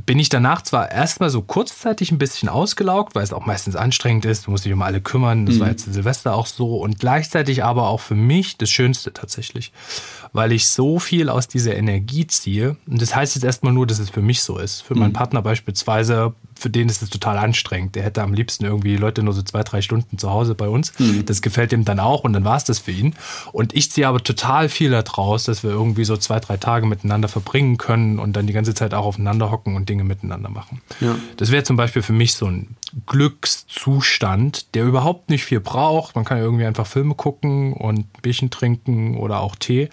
bin 0.05 0.19
ich 0.19 0.29
danach 0.29 0.61
zwar 0.61 0.91
erstmal 0.91 1.29
so 1.29 1.41
kurzzeitig 1.41 2.11
ein 2.11 2.17
bisschen 2.17 2.49
ausgelaugt, 2.49 3.15
weil 3.15 3.23
es 3.23 3.33
auch 3.33 3.45
meistens 3.45 3.75
anstrengend 3.75 4.25
ist, 4.25 4.47
du 4.47 4.51
musst 4.51 4.65
dich 4.65 4.73
um 4.73 4.81
alle 4.81 5.01
kümmern, 5.01 5.45
das 5.45 5.59
war 5.59 5.67
mhm. 5.67 5.71
jetzt 5.71 5.91
Silvester 5.91 6.35
auch 6.35 6.47
so 6.47 6.77
und 6.77 6.99
gleichzeitig 6.99 7.63
aber 7.63 7.87
auch 7.87 7.99
für 7.99 8.15
mich 8.15 8.57
das 8.57 8.69
Schönste 8.69 9.13
tatsächlich 9.13 9.71
weil 10.35 10.51
ich 10.51 10.67
so 10.67 10.99
viel 10.99 11.29
aus 11.29 11.47
dieser 11.47 11.77
Energie 11.77 12.27
ziehe. 12.27 12.75
Und 12.87 13.01
das 13.01 13.15
heißt 13.15 13.35
jetzt 13.35 13.45
erstmal 13.45 13.71
nur, 13.71 13.87
dass 13.87 13.99
es 13.99 14.09
für 14.09 14.21
mich 14.21 14.41
so 14.41 14.57
ist. 14.57 14.81
Für 14.81 14.93
meinen 14.93 15.11
mhm. 15.11 15.13
Partner 15.13 15.41
beispielsweise, 15.41 16.33
für 16.57 16.69
den 16.69 16.89
ist 16.89 17.01
es 17.01 17.09
total 17.09 17.37
anstrengend. 17.37 17.95
Der 17.95 18.03
hätte 18.03 18.23
am 18.23 18.33
liebsten 18.33 18.65
irgendwie 18.65 18.95
Leute 18.95 19.21
nur 19.23 19.33
so 19.33 19.41
zwei, 19.41 19.63
drei 19.63 19.81
Stunden 19.81 20.17
zu 20.17 20.29
Hause 20.31 20.55
bei 20.55 20.67
uns. 20.67 20.97
Mhm. 20.99 21.25
Das 21.25 21.41
gefällt 21.41 21.73
ihm 21.73 21.85
dann 21.85 21.99
auch 21.99 22.23
und 22.23 22.33
dann 22.33 22.45
war 22.45 22.55
es 22.55 22.63
das 22.63 22.79
für 22.79 22.91
ihn. 22.91 23.13
Und 23.51 23.75
ich 23.75 23.91
ziehe 23.91 24.07
aber 24.07 24.23
total 24.23 24.69
viel 24.69 24.91
daraus, 24.91 25.43
dass 25.43 25.63
wir 25.63 25.71
irgendwie 25.71 26.05
so 26.05 26.17
zwei, 26.17 26.39
drei 26.39 26.57
Tage 26.57 26.85
miteinander 26.85 27.27
verbringen 27.27 27.77
können 27.77 28.19
und 28.19 28.33
dann 28.33 28.47
die 28.47 28.53
ganze 28.53 28.73
Zeit 28.73 28.93
auch 28.93 29.05
aufeinander 29.05 29.51
hocken 29.51 29.75
und 29.75 29.89
Dinge 29.89 30.03
miteinander 30.03 30.49
machen. 30.49 30.81
Ja. 31.01 31.15
Das 31.37 31.51
wäre 31.51 31.63
zum 31.63 31.75
Beispiel 31.75 32.01
für 32.01 32.13
mich 32.13 32.33
so 32.35 32.45
ein 32.45 32.75
Glückszustand, 33.05 34.73
der 34.75 34.85
überhaupt 34.85 35.29
nicht 35.29 35.43
viel 35.43 35.59
braucht. 35.59 36.15
Man 36.15 36.23
kann 36.23 36.37
ja 36.37 36.43
irgendwie 36.43 36.65
einfach 36.65 36.87
Filme 36.87 37.15
gucken 37.15 37.73
und 37.73 37.99
ein 37.99 38.21
Bierchen 38.21 38.49
trinken 38.49 39.17
oder 39.17 39.41
auch 39.41 39.55
Tee. 39.55 39.89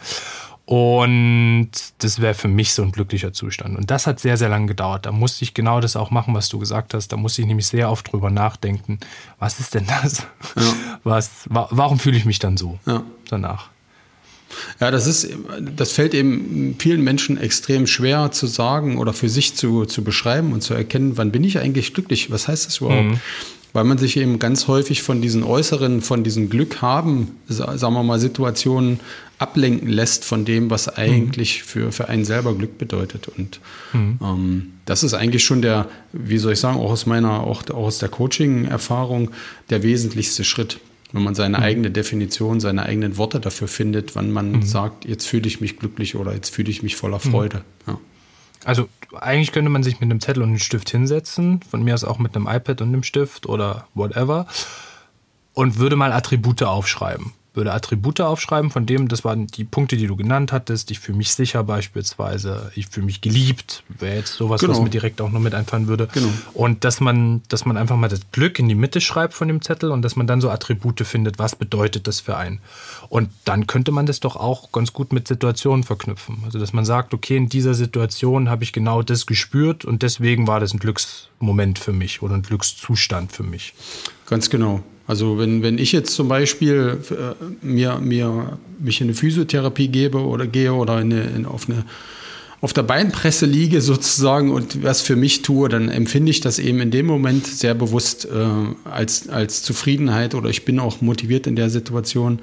Und 0.64 1.70
das 1.98 2.20
wäre 2.20 2.35
für 2.35 2.48
mich 2.48 2.72
so 2.72 2.83
ein 2.83 2.92
glücklicher 2.92 3.33
Zustand. 3.33 3.77
Und 3.77 3.90
das 3.90 4.07
hat 4.07 4.20
sehr, 4.20 4.37
sehr 4.37 4.48
lange 4.48 4.66
gedauert. 4.66 5.07
Da 5.07 5.12
musste 5.12 5.44
ich 5.44 5.55
genau 5.55 5.81
das 5.81 5.96
auch 5.96 6.11
machen, 6.11 6.35
was 6.35 6.48
du 6.48 6.59
gesagt 6.59 6.94
hast. 6.94 7.09
Da 7.09 7.16
musste 7.16 7.42
ich 7.42 7.48
nämlich 7.48 7.66
sehr 7.66 7.90
oft 7.90 8.12
drüber 8.12 8.31
nachdenken. 8.31 8.98
Was 9.38 9.59
ist 9.59 9.75
denn 9.75 9.87
das? 9.87 10.27
Ja. 10.57 10.75
Was, 11.05 11.31
wa 11.48 11.66
warum 11.70 11.98
fühle 11.98 12.16
ich 12.16 12.25
mich 12.25 12.38
dann 12.38 12.57
so 12.57 12.79
ja. 12.87 13.03
danach? 13.29 13.70
Ja, 14.81 14.90
das 14.90 15.07
ist, 15.07 15.31
das 15.77 15.92
fällt 15.92 16.14
eben 16.14 16.77
vielen 16.79 17.03
Menschen 17.03 17.38
extrem 17.38 17.87
schwer 17.87 18.31
zu 18.33 18.46
sagen 18.46 18.98
oder 18.98 19.12
für 19.14 19.29
sich 19.29 19.57
zu, 19.57 19.87
zu 19.87 20.05
beschreiben 20.05 20.53
und 20.53 20.62
zu 20.62 20.75
erkennen, 20.75 21.16
wann 21.16 21.33
bin 21.33 21.42
ich 21.42 21.59
eigentlich 21.59 21.94
glücklich? 21.94 22.31
Was 22.31 22.48
heißt 22.48 22.66
das 22.66 22.79
überhaupt? 22.79 23.05
Mhm 23.05 23.20
weil 23.72 23.85
man 23.85 23.98
sich 23.98 24.16
eben 24.16 24.38
ganz 24.38 24.68
häufig 24.68 25.03
von 25.03 25.22
diesen 25.22 25.42
äußeren, 25.42 26.03
von 26.03 26.25
diesen 26.25 26.51
Glück 26.51 26.83
haben, 26.83 27.37
sagen 27.48 27.94
wir 27.94 28.03
mal, 28.03 28.18
Situationen 28.18 29.01
ablenken 29.42 29.88
lässt 29.88 30.24
von 30.24 30.44
dem, 30.44 30.70
was 30.70 30.88
eigentlich 30.88 31.61
mhm. 31.61 31.66
für, 31.66 31.92
für 31.92 32.09
einen 32.09 32.24
selber 32.24 32.55
Glück 32.55 32.78
bedeutet. 32.78 33.28
Und 33.28 33.61
mhm. 33.92 34.18
ähm, 34.22 34.72
das 34.85 35.02
ist 35.02 35.14
eigentlich 35.14 35.44
schon 35.44 35.62
der, 35.62 35.88
wie 36.12 36.38
soll 36.38 36.52
ich 36.52 36.61
sagen, 36.61 36.78
auch 36.78 36.92
aus 36.92 37.07
meiner, 37.07 37.40
auch, 37.40 37.62
auch 37.70 37.87
aus 37.87 37.98
der 37.98 38.09
Coaching-Erfahrung, 38.09 39.33
der 39.68 39.83
wesentlichste 39.83 40.44
Schritt. 40.44 40.78
Wenn 41.12 41.24
man 41.24 41.35
seine 41.35 41.59
mhm. 41.59 41.64
eigene 41.64 41.90
Definition, 41.90 42.61
seine 42.61 42.85
eigenen 42.85 43.18
Worte 43.18 43.40
dafür 43.40 43.68
findet, 43.68 44.14
wann 44.14 44.31
man 44.31 44.52
mhm. 44.52 44.62
sagt, 44.62 45.05
jetzt 45.05 45.26
fühle 45.26 45.46
ich 45.48 45.61
mich 45.61 45.76
glücklich 45.76 46.14
oder 46.14 46.33
jetzt 46.33 46.55
fühle 46.55 46.70
ich 46.70 46.83
mich 46.83 46.96
voller 46.96 47.20
mhm. 47.22 47.31
Freude. 47.31 47.64
Ja. 47.87 47.98
Also 48.64 48.88
eigentlich 49.20 49.50
könnte 49.50 49.70
man 49.70 49.83
sich 49.83 49.94
mit 49.94 50.05
einem 50.05 50.20
Zettel 50.20 50.42
und 50.42 50.50
einem 50.50 50.59
Stift 50.61 50.88
hinsetzen, 50.88 51.61
von 51.68 51.83
mir 51.83 51.94
aus 51.94 52.05
auch 52.05 52.20
mit 52.20 52.37
einem 52.37 52.46
iPad 52.46 52.81
und 52.81 52.88
einem 52.88 53.02
Stift 53.02 53.46
oder 53.46 53.88
whatever, 53.94 54.46
und 55.52 55.78
würde 55.78 55.96
mal 55.96 56.12
Attribute 56.12 56.62
aufschreiben 56.62 57.33
würde 57.54 57.72
Attribute 57.72 58.20
aufschreiben, 58.20 58.70
von 58.70 58.86
dem, 58.86 59.08
das 59.08 59.24
waren 59.24 59.46
die 59.46 59.64
Punkte, 59.64 59.96
die 59.96 60.06
du 60.06 60.16
genannt 60.16 60.52
hattest. 60.52 60.90
Ich 60.90 61.00
fühle 61.00 61.18
mich 61.18 61.34
sicher 61.34 61.62
beispielsweise, 61.64 62.72
ich 62.74 62.88
fühle 62.88 63.06
mich 63.06 63.20
geliebt, 63.20 63.84
wäre 63.88 64.16
jetzt 64.16 64.34
sowas, 64.34 64.60
genau. 64.60 64.72
was 64.72 64.80
mir 64.80 64.90
direkt 64.90 65.20
auch 65.20 65.30
nur 65.30 65.40
mit 65.40 65.54
einfallen 65.54 65.86
würde. 65.86 66.08
Genau. 66.12 66.28
Und 66.54 66.84
dass 66.84 67.00
man, 67.00 67.42
dass 67.48 67.64
man 67.66 67.76
einfach 67.76 67.96
mal 67.96 68.08
das 68.08 68.20
Glück 68.32 68.58
in 68.58 68.68
die 68.68 68.74
Mitte 68.74 69.00
schreibt 69.00 69.34
von 69.34 69.48
dem 69.48 69.60
Zettel 69.60 69.90
und 69.90 70.02
dass 70.02 70.16
man 70.16 70.26
dann 70.26 70.40
so 70.40 70.50
Attribute 70.50 71.00
findet, 71.06 71.38
was 71.38 71.54
bedeutet 71.54 72.06
das 72.06 72.20
für 72.20 72.36
einen. 72.36 72.60
Und 73.08 73.28
dann 73.44 73.66
könnte 73.66 73.92
man 73.92 74.06
das 74.06 74.20
doch 74.20 74.36
auch 74.36 74.72
ganz 74.72 74.92
gut 74.92 75.12
mit 75.12 75.28
Situationen 75.28 75.84
verknüpfen. 75.84 76.42
Also 76.44 76.58
dass 76.58 76.72
man 76.72 76.84
sagt, 76.84 77.12
okay, 77.12 77.36
in 77.36 77.48
dieser 77.48 77.74
Situation 77.74 78.48
habe 78.48 78.64
ich 78.64 78.72
genau 78.72 79.02
das 79.02 79.26
gespürt 79.26 79.84
und 79.84 80.02
deswegen 80.02 80.46
war 80.46 80.60
das 80.60 80.72
ein 80.72 80.78
Glücksmoment 80.78 81.78
für 81.78 81.92
mich 81.92 82.22
oder 82.22 82.34
ein 82.34 82.42
Glückszustand 82.42 83.32
für 83.32 83.42
mich. 83.42 83.74
Ganz 84.26 84.48
genau. 84.48 84.82
Also 85.06 85.38
wenn, 85.38 85.62
wenn 85.62 85.78
ich 85.78 85.92
jetzt 85.92 86.14
zum 86.14 86.28
Beispiel 86.28 86.98
äh, 87.10 87.66
mir, 87.66 87.98
mir 87.98 88.58
mich 88.78 89.00
in 89.00 89.08
eine 89.08 89.14
Physiotherapie 89.14 89.88
gebe 89.88 90.18
oder 90.18 90.46
gehe 90.46 90.72
oder 90.72 91.00
in 91.00 91.12
eine, 91.12 91.22
in, 91.22 91.46
auf, 91.46 91.68
eine, 91.68 91.84
auf 92.60 92.72
der 92.72 92.84
Beinpresse 92.84 93.46
liege 93.46 93.80
sozusagen 93.80 94.52
und 94.52 94.82
was 94.82 95.00
für 95.00 95.16
mich 95.16 95.42
tue, 95.42 95.68
dann 95.68 95.88
empfinde 95.88 96.30
ich 96.30 96.40
das 96.40 96.58
eben 96.58 96.80
in 96.80 96.90
dem 96.90 97.06
Moment 97.06 97.46
sehr 97.46 97.74
bewusst 97.74 98.26
äh, 98.26 98.88
als, 98.88 99.28
als 99.28 99.62
Zufriedenheit 99.62 100.34
oder 100.34 100.50
ich 100.50 100.64
bin 100.64 100.78
auch 100.78 101.00
motiviert 101.00 101.46
in 101.46 101.56
der 101.56 101.68
Situation. 101.68 102.40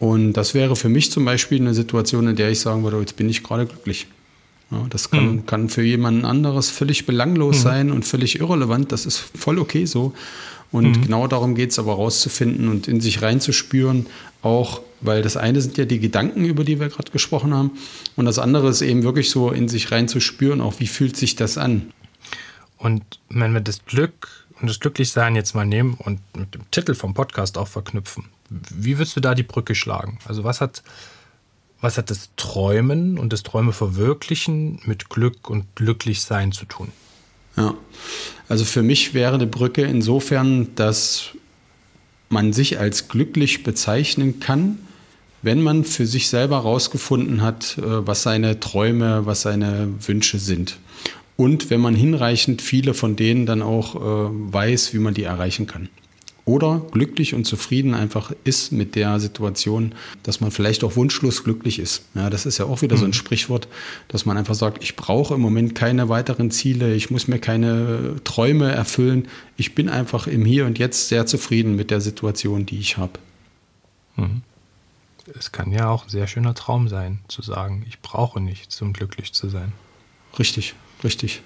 Und 0.00 0.32
das 0.32 0.54
wäre 0.54 0.76
für 0.76 0.88
mich 0.88 1.12
zum 1.12 1.24
Beispiel 1.24 1.60
eine 1.60 1.74
Situation, 1.74 2.26
in 2.26 2.34
der 2.34 2.50
ich 2.50 2.60
sagen 2.60 2.82
würde, 2.82 2.98
jetzt 2.98 3.16
bin 3.16 3.28
ich 3.28 3.42
gerade 3.42 3.66
glücklich. 3.66 4.06
Ja, 4.70 4.86
das 4.88 5.10
kann, 5.10 5.32
mhm. 5.32 5.46
kann 5.46 5.68
für 5.68 5.82
jemanden 5.82 6.24
anderes 6.24 6.70
völlig 6.70 7.04
belanglos 7.04 7.58
mhm. 7.58 7.62
sein 7.62 7.90
und 7.90 8.04
völlig 8.04 8.40
irrelevant. 8.40 8.92
Das 8.92 9.04
ist 9.04 9.18
voll 9.18 9.58
okay 9.58 9.84
so. 9.84 10.12
Und 10.72 10.98
mhm. 10.98 11.02
genau 11.02 11.26
darum 11.26 11.54
geht 11.54 11.70
es 11.70 11.78
aber 11.78 11.94
rauszufinden 11.94 12.68
und 12.68 12.86
in 12.88 13.00
sich 13.00 13.22
reinzuspüren, 13.22 14.06
auch 14.42 14.80
weil 15.00 15.22
das 15.22 15.36
eine 15.36 15.60
sind 15.60 15.78
ja 15.78 15.84
die 15.84 15.98
Gedanken, 15.98 16.44
über 16.44 16.64
die 16.64 16.78
wir 16.78 16.88
gerade 16.88 17.10
gesprochen 17.10 17.54
haben, 17.54 17.72
und 18.16 18.26
das 18.26 18.38
andere 18.38 18.68
ist 18.68 18.82
eben 18.82 19.02
wirklich 19.02 19.30
so 19.30 19.50
in 19.50 19.68
sich 19.68 19.90
reinzuspüren, 19.90 20.60
auch 20.60 20.78
wie 20.78 20.86
fühlt 20.86 21.16
sich 21.16 21.36
das 21.36 21.58
an. 21.58 21.92
Und 22.76 23.02
wenn 23.28 23.52
wir 23.52 23.60
das 23.60 23.84
Glück 23.84 24.46
und 24.60 24.68
das 24.68 24.80
Glücklichsein 24.80 25.36
jetzt 25.36 25.54
mal 25.54 25.66
nehmen 25.66 25.94
und 25.94 26.20
mit 26.36 26.54
dem 26.54 26.70
Titel 26.70 26.94
vom 26.94 27.14
Podcast 27.14 27.58
auch 27.58 27.68
verknüpfen, 27.68 28.26
wie 28.48 28.98
würdest 28.98 29.16
du 29.16 29.20
da 29.20 29.34
die 29.34 29.42
Brücke 29.42 29.74
schlagen? 29.74 30.18
Also 30.26 30.44
was 30.44 30.60
hat, 30.60 30.82
was 31.80 31.98
hat 31.98 32.10
das 32.10 32.30
Träumen 32.36 33.18
und 33.18 33.32
das 33.32 33.42
Träume 33.42 33.72
verwirklichen 33.72 34.80
mit 34.84 35.08
Glück 35.08 35.48
und 35.48 35.64
Glücklichsein 35.76 36.52
zu 36.52 36.64
tun? 36.64 36.92
Ja, 37.56 37.74
also 38.48 38.64
für 38.64 38.82
mich 38.82 39.14
wäre 39.14 39.38
die 39.38 39.46
Brücke 39.46 39.82
insofern, 39.82 40.74
dass 40.74 41.30
man 42.28 42.52
sich 42.52 42.78
als 42.78 43.08
glücklich 43.08 43.62
bezeichnen 43.62 44.40
kann, 44.40 44.78
wenn 45.42 45.62
man 45.62 45.84
für 45.84 46.06
sich 46.06 46.28
selber 46.28 46.56
herausgefunden 46.56 47.42
hat, 47.42 47.78
äh, 47.78 48.06
was 48.06 48.22
seine 48.22 48.60
Träume, 48.60 49.26
was 49.26 49.42
seine 49.42 49.88
Wünsche 50.06 50.38
sind. 50.38 50.78
Und 51.36 51.70
wenn 51.70 51.80
man 51.80 51.94
hinreichend 51.94 52.60
viele 52.60 52.92
von 52.92 53.16
denen 53.16 53.46
dann 53.46 53.62
auch 53.62 53.96
äh, 53.96 54.52
weiß, 54.52 54.92
wie 54.94 54.98
man 54.98 55.14
die 55.14 55.24
erreichen 55.24 55.66
kann 55.66 55.88
oder 56.50 56.82
glücklich 56.90 57.32
und 57.32 57.44
zufrieden 57.44 57.94
einfach 57.94 58.32
ist 58.42 58.72
mit 58.72 58.96
der 58.96 59.20
Situation, 59.20 59.94
dass 60.24 60.40
man 60.40 60.50
vielleicht 60.50 60.82
auch 60.82 60.96
wunschlos 60.96 61.44
glücklich 61.44 61.78
ist. 61.78 62.02
Ja, 62.14 62.28
das 62.28 62.44
ist 62.44 62.58
ja 62.58 62.64
auch 62.64 62.82
wieder 62.82 62.96
so 62.96 63.04
ein 63.04 63.10
mhm. 63.10 63.14
Sprichwort, 63.14 63.68
dass 64.08 64.26
man 64.26 64.36
einfach 64.36 64.56
sagt, 64.56 64.82
ich 64.82 64.96
brauche 64.96 65.34
im 65.34 65.40
Moment 65.40 65.76
keine 65.76 66.08
weiteren 66.08 66.50
Ziele, 66.50 66.92
ich 66.94 67.08
muss 67.08 67.28
mir 67.28 67.38
keine 67.38 68.16
Träume 68.24 68.72
erfüllen. 68.72 69.28
Ich 69.56 69.76
bin 69.76 69.88
einfach 69.88 70.26
im 70.26 70.44
Hier 70.44 70.66
und 70.66 70.80
Jetzt 70.80 71.08
sehr 71.08 71.24
zufrieden 71.24 71.76
mit 71.76 71.92
der 71.92 72.00
Situation, 72.00 72.66
die 72.66 72.80
ich 72.80 72.96
habe. 72.96 73.12
Mhm. 74.16 74.42
Es 75.38 75.52
kann 75.52 75.70
ja 75.70 75.88
auch 75.88 76.06
ein 76.06 76.10
sehr 76.10 76.26
schöner 76.26 76.54
Traum 76.54 76.88
sein, 76.88 77.20
zu 77.28 77.42
sagen, 77.42 77.84
ich 77.86 78.00
brauche 78.00 78.40
nichts, 78.40 78.82
um 78.82 78.92
glücklich 78.92 79.32
zu 79.32 79.48
sein. 79.48 79.72
Richtig, 80.36 80.74
richtig 81.04 81.42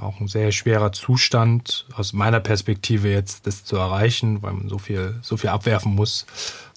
auch 0.00 0.20
ein 0.20 0.28
sehr 0.28 0.52
schwerer 0.52 0.92
Zustand 0.92 1.86
aus 1.94 2.12
meiner 2.12 2.40
Perspektive 2.40 3.10
jetzt 3.10 3.46
das 3.46 3.64
zu 3.64 3.76
erreichen, 3.76 4.42
weil 4.42 4.52
man 4.52 4.68
so 4.68 4.78
viel, 4.78 5.14
so 5.22 5.36
viel 5.36 5.50
abwerfen 5.50 5.94
muss, 5.94 6.26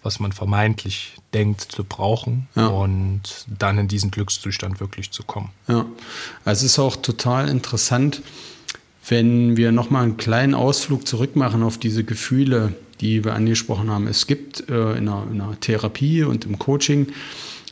was 0.03 0.19
man 0.19 0.31
vermeintlich 0.31 1.15
denkt 1.33 1.61
zu 1.61 1.83
brauchen 1.83 2.47
ja. 2.55 2.67
und 2.67 3.45
dann 3.47 3.77
in 3.77 3.87
diesen 3.87 4.11
Glückszustand 4.11 4.79
wirklich 4.79 5.11
zu 5.11 5.23
kommen. 5.23 5.49
Ja, 5.67 5.85
also 6.45 6.65
es 6.65 6.71
ist 6.71 6.79
auch 6.79 6.95
total 6.95 7.49
interessant, 7.49 8.21
wenn 9.07 9.57
wir 9.57 9.71
nochmal 9.71 10.03
einen 10.03 10.17
kleinen 10.17 10.53
Ausflug 10.53 11.07
zurück 11.07 11.35
machen 11.35 11.63
auf 11.63 11.77
diese 11.77 12.03
Gefühle, 12.03 12.73
die 13.01 13.23
wir 13.23 13.33
angesprochen 13.33 13.89
haben. 13.89 14.07
Es 14.07 14.27
gibt 14.27 14.69
äh, 14.69 14.97
in, 14.97 15.07
einer, 15.07 15.25
in 15.31 15.41
einer 15.41 15.59
Therapie 15.59 16.23
und 16.23 16.45
im 16.45 16.59
Coaching 16.59 17.07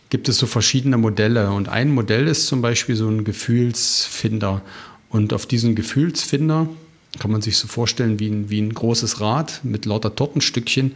gibt 0.09 0.29
es 0.29 0.37
so 0.37 0.45
verschiedene 0.47 0.97
Modelle. 0.97 1.51
Und 1.51 1.69
ein 1.69 1.93
Modell 1.93 2.27
ist 2.27 2.47
zum 2.47 2.61
Beispiel 2.61 2.95
so 2.95 3.07
ein 3.09 3.23
Gefühlsfinder. 3.23 4.61
Und 5.09 5.33
auf 5.33 5.45
diesen 5.45 5.75
Gefühlsfinder 5.75 6.67
kann 7.19 7.31
man 7.31 7.41
sich 7.41 7.57
so 7.57 7.67
vorstellen 7.67 8.19
wie 8.19 8.27
ein, 8.27 8.49
wie 8.49 8.61
ein 8.61 8.73
großes 8.73 9.21
Rad 9.21 9.61
mit 9.63 9.85
lauter 9.85 10.15
Tortenstückchen. 10.15 10.95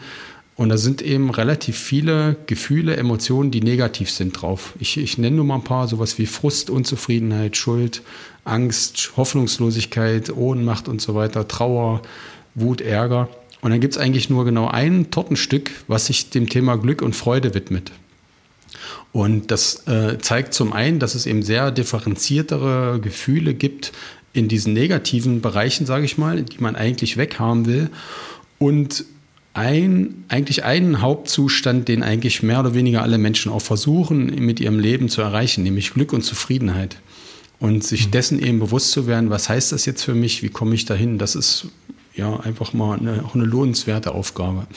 Und 0.55 0.69
da 0.69 0.77
sind 0.77 1.01
eben 1.01 1.29
relativ 1.29 1.77
viele 1.77 2.35
Gefühle, 2.45 2.97
Emotionen, 2.97 3.51
die 3.51 3.61
negativ 3.61 4.11
sind 4.11 4.41
drauf. 4.41 4.73
Ich, 4.79 4.97
ich 4.97 5.17
nenne 5.17 5.37
nur 5.37 5.45
mal 5.45 5.55
ein 5.55 5.63
paar, 5.63 5.87
sowas 5.87 6.17
wie 6.17 6.25
Frust, 6.25 6.69
Unzufriedenheit, 6.69 7.57
Schuld, 7.57 8.03
Angst, 8.43 9.13
Hoffnungslosigkeit, 9.17 10.35
Ohnmacht 10.35 10.87
und 10.87 11.01
so 11.01 11.15
weiter, 11.15 11.47
Trauer, 11.47 12.01
Wut, 12.53 12.81
Ärger. 12.81 13.29
Und 13.61 13.71
dann 13.71 13.79
gibt 13.79 13.93
es 13.93 13.99
eigentlich 13.99 14.29
nur 14.29 14.43
genau 14.43 14.67
ein 14.67 15.09
Tortenstück, 15.09 15.71
was 15.87 16.07
sich 16.07 16.29
dem 16.29 16.49
Thema 16.49 16.77
Glück 16.77 17.01
und 17.01 17.15
Freude 17.15 17.53
widmet. 17.53 17.91
Und 19.11 19.51
das 19.51 19.87
äh, 19.87 20.17
zeigt 20.19 20.53
zum 20.53 20.73
einen, 20.73 20.99
dass 20.99 21.15
es 21.15 21.25
eben 21.25 21.43
sehr 21.43 21.71
differenziertere 21.71 22.99
Gefühle 23.01 23.53
gibt 23.53 23.91
in 24.33 24.47
diesen 24.47 24.73
negativen 24.73 25.41
Bereichen, 25.41 25.85
sage 25.85 26.05
ich 26.05 26.17
mal, 26.17 26.43
die 26.43 26.59
man 26.59 26.75
eigentlich 26.75 27.17
weghaben 27.17 27.65
will. 27.65 27.89
Und 28.59 29.05
ein, 29.53 30.23
eigentlich 30.29 30.63
einen 30.63 31.01
Hauptzustand, 31.01 31.87
den 31.87 32.03
eigentlich 32.03 32.41
mehr 32.41 32.61
oder 32.61 32.73
weniger 32.73 33.01
alle 33.01 33.17
Menschen 33.17 33.51
auch 33.51 33.61
versuchen, 33.61 34.27
mit 34.45 34.59
ihrem 34.59 34.79
Leben 34.79 35.09
zu 35.09 35.21
erreichen, 35.21 35.63
nämlich 35.63 35.93
Glück 35.93 36.13
und 36.13 36.23
Zufriedenheit. 36.23 36.97
Und 37.59 37.83
sich 37.83 38.07
mhm. 38.07 38.11
dessen 38.11 38.39
eben 38.39 38.59
bewusst 38.59 38.91
zu 38.91 39.07
werden, 39.07 39.29
was 39.29 39.49
heißt 39.49 39.71
das 39.71 39.85
jetzt 39.85 40.03
für 40.03 40.15
mich, 40.15 40.41
wie 40.41 40.49
komme 40.49 40.73
ich 40.73 40.85
dahin, 40.85 41.17
das 41.17 41.35
ist 41.35 41.67
ja 42.15 42.39
einfach 42.39 42.73
mal 42.73 42.97
eine, 42.97 43.23
auch 43.25 43.35
eine 43.35 43.43
lohnenswerte 43.43 44.13
Aufgabe. 44.13 44.67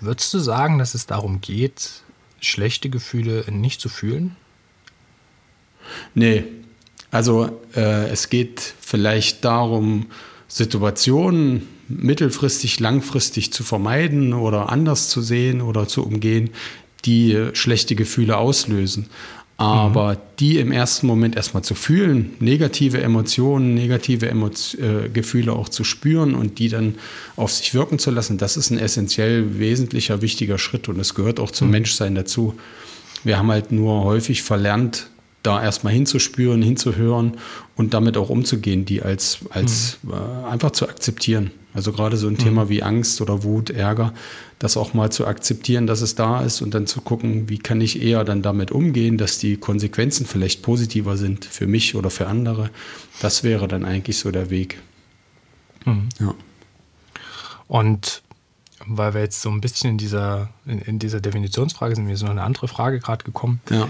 Würdest 0.00 0.34
du 0.34 0.38
sagen, 0.38 0.78
dass 0.78 0.94
es 0.94 1.06
darum 1.06 1.40
geht, 1.40 2.02
schlechte 2.40 2.90
Gefühle 2.90 3.44
nicht 3.50 3.80
zu 3.80 3.88
fühlen? 3.88 4.36
Nee. 6.14 6.44
Also 7.10 7.60
äh, 7.74 8.08
es 8.08 8.28
geht 8.28 8.74
vielleicht 8.80 9.44
darum, 9.44 10.06
Situationen 10.46 11.66
mittelfristig, 11.88 12.78
langfristig 12.78 13.52
zu 13.52 13.64
vermeiden 13.64 14.32
oder 14.32 14.70
anders 14.70 15.08
zu 15.08 15.20
sehen 15.20 15.60
oder 15.60 15.88
zu 15.88 16.04
umgehen, 16.04 16.50
die 17.04 17.48
schlechte 17.52 17.94
Gefühle 17.96 18.36
auslösen. 18.36 19.08
Aber 19.60 20.14
mhm. 20.14 20.18
die 20.38 20.58
im 20.58 20.72
ersten 20.72 21.06
Moment 21.06 21.36
erstmal 21.36 21.62
zu 21.62 21.74
fühlen, 21.74 22.34
negative 22.40 23.02
Emotionen, 23.02 23.74
negative 23.74 24.26
Emo 24.26 24.48
äh, 24.48 25.10
Gefühle 25.12 25.52
auch 25.52 25.68
zu 25.68 25.84
spüren 25.84 26.34
und 26.34 26.58
die 26.58 26.70
dann 26.70 26.94
auf 27.36 27.52
sich 27.52 27.74
wirken 27.74 27.98
zu 27.98 28.10
lassen, 28.10 28.38
das 28.38 28.56
ist 28.56 28.70
ein 28.70 28.78
essentiell 28.78 29.58
wesentlicher, 29.58 30.22
wichtiger 30.22 30.56
Schritt 30.56 30.88
und 30.88 30.98
es 30.98 31.14
gehört 31.14 31.40
auch 31.40 31.50
zum 31.50 31.66
mhm. 31.68 31.72
Menschsein 31.72 32.14
dazu. 32.14 32.54
Wir 33.22 33.36
haben 33.36 33.50
halt 33.50 33.70
nur 33.70 34.02
häufig 34.04 34.42
verlernt, 34.42 35.10
da 35.42 35.62
erstmal 35.62 35.92
hinzuspüren, 35.92 36.62
hinzuhören 36.62 37.36
und 37.76 37.92
damit 37.92 38.16
auch 38.16 38.30
umzugehen, 38.30 38.86
die 38.86 39.02
als, 39.02 39.40
als 39.50 39.98
mhm. 40.02 40.12
äh, 40.12 40.50
einfach 40.50 40.70
zu 40.70 40.88
akzeptieren. 40.88 41.50
Also 41.72 41.92
gerade 41.92 42.16
so 42.16 42.26
ein 42.26 42.34
mhm. 42.34 42.38
Thema 42.38 42.68
wie 42.68 42.82
Angst 42.82 43.20
oder 43.20 43.44
Wut, 43.44 43.70
Ärger, 43.70 44.12
das 44.58 44.76
auch 44.76 44.92
mal 44.92 45.10
zu 45.10 45.26
akzeptieren, 45.26 45.86
dass 45.86 46.00
es 46.00 46.14
da 46.14 46.42
ist 46.42 46.62
und 46.62 46.74
dann 46.74 46.86
zu 46.86 47.00
gucken, 47.00 47.48
wie 47.48 47.58
kann 47.58 47.80
ich 47.80 48.02
eher 48.02 48.24
dann 48.24 48.42
damit 48.42 48.70
umgehen, 48.72 49.18
dass 49.18 49.38
die 49.38 49.56
Konsequenzen 49.56 50.26
vielleicht 50.26 50.62
positiver 50.62 51.16
sind 51.16 51.44
für 51.44 51.66
mich 51.66 51.94
oder 51.94 52.10
für 52.10 52.26
andere. 52.26 52.70
Das 53.20 53.44
wäre 53.44 53.68
dann 53.68 53.84
eigentlich 53.84 54.18
so 54.18 54.30
der 54.30 54.50
Weg. 54.50 54.80
Mhm. 55.84 56.08
Ja. 56.18 56.34
Und 57.68 58.22
weil 58.86 59.14
wir 59.14 59.20
jetzt 59.20 59.42
so 59.42 59.50
ein 59.50 59.60
bisschen 59.60 59.90
in 59.90 59.98
dieser, 59.98 60.50
in, 60.66 60.80
in 60.80 60.98
dieser 60.98 61.20
Definitionsfrage 61.20 61.94
sind, 61.94 62.06
mir 62.06 62.14
ist 62.14 62.22
noch 62.22 62.30
eine 62.30 62.42
andere 62.42 62.66
Frage 62.66 62.98
gerade 62.98 63.24
gekommen. 63.24 63.60
Ja. 63.70 63.88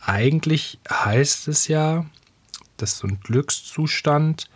Eigentlich 0.00 0.78
heißt 0.90 1.48
es 1.48 1.68
ja, 1.68 2.04
dass 2.76 2.98
so 2.98 3.06
ein 3.06 3.20
Glückszustand 3.20 4.50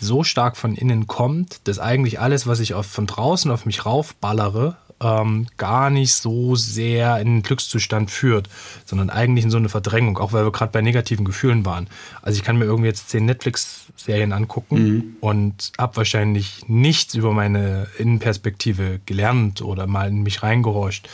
so 0.00 0.24
stark 0.24 0.56
von 0.56 0.74
innen 0.74 1.06
kommt, 1.06 1.66
dass 1.68 1.78
eigentlich 1.78 2.20
alles, 2.20 2.46
was 2.46 2.60
ich 2.60 2.74
auf, 2.74 2.86
von 2.86 3.06
draußen 3.06 3.50
auf 3.50 3.66
mich 3.66 3.86
raufballere, 3.86 4.76
ähm, 5.00 5.46
gar 5.58 5.90
nicht 5.90 6.14
so 6.14 6.56
sehr 6.56 7.18
in 7.20 7.26
den 7.26 7.42
Glückszustand 7.42 8.10
führt, 8.10 8.48
sondern 8.84 9.10
eigentlich 9.10 9.44
in 9.44 9.50
so 9.50 9.58
eine 9.58 9.68
Verdrängung, 9.68 10.18
auch 10.18 10.32
weil 10.32 10.44
wir 10.44 10.52
gerade 10.52 10.72
bei 10.72 10.80
negativen 10.80 11.24
Gefühlen 11.24 11.66
waren. 11.66 11.88
Also 12.22 12.38
ich 12.38 12.44
kann 12.44 12.56
mir 12.56 12.64
irgendwie 12.64 12.88
jetzt 12.88 13.10
zehn 13.10 13.26
Netflix-Serien 13.26 14.32
angucken 14.32 14.76
mhm. 14.76 15.16
und 15.20 15.72
habe 15.78 15.96
wahrscheinlich 15.96 16.62
nichts 16.66 17.14
über 17.14 17.32
meine 17.32 17.88
Innenperspektive 17.98 19.00
gelernt 19.04 19.60
oder 19.60 19.86
mal 19.86 20.08
in 20.08 20.22
mich 20.22 20.42
reingehorcht. 20.42 21.08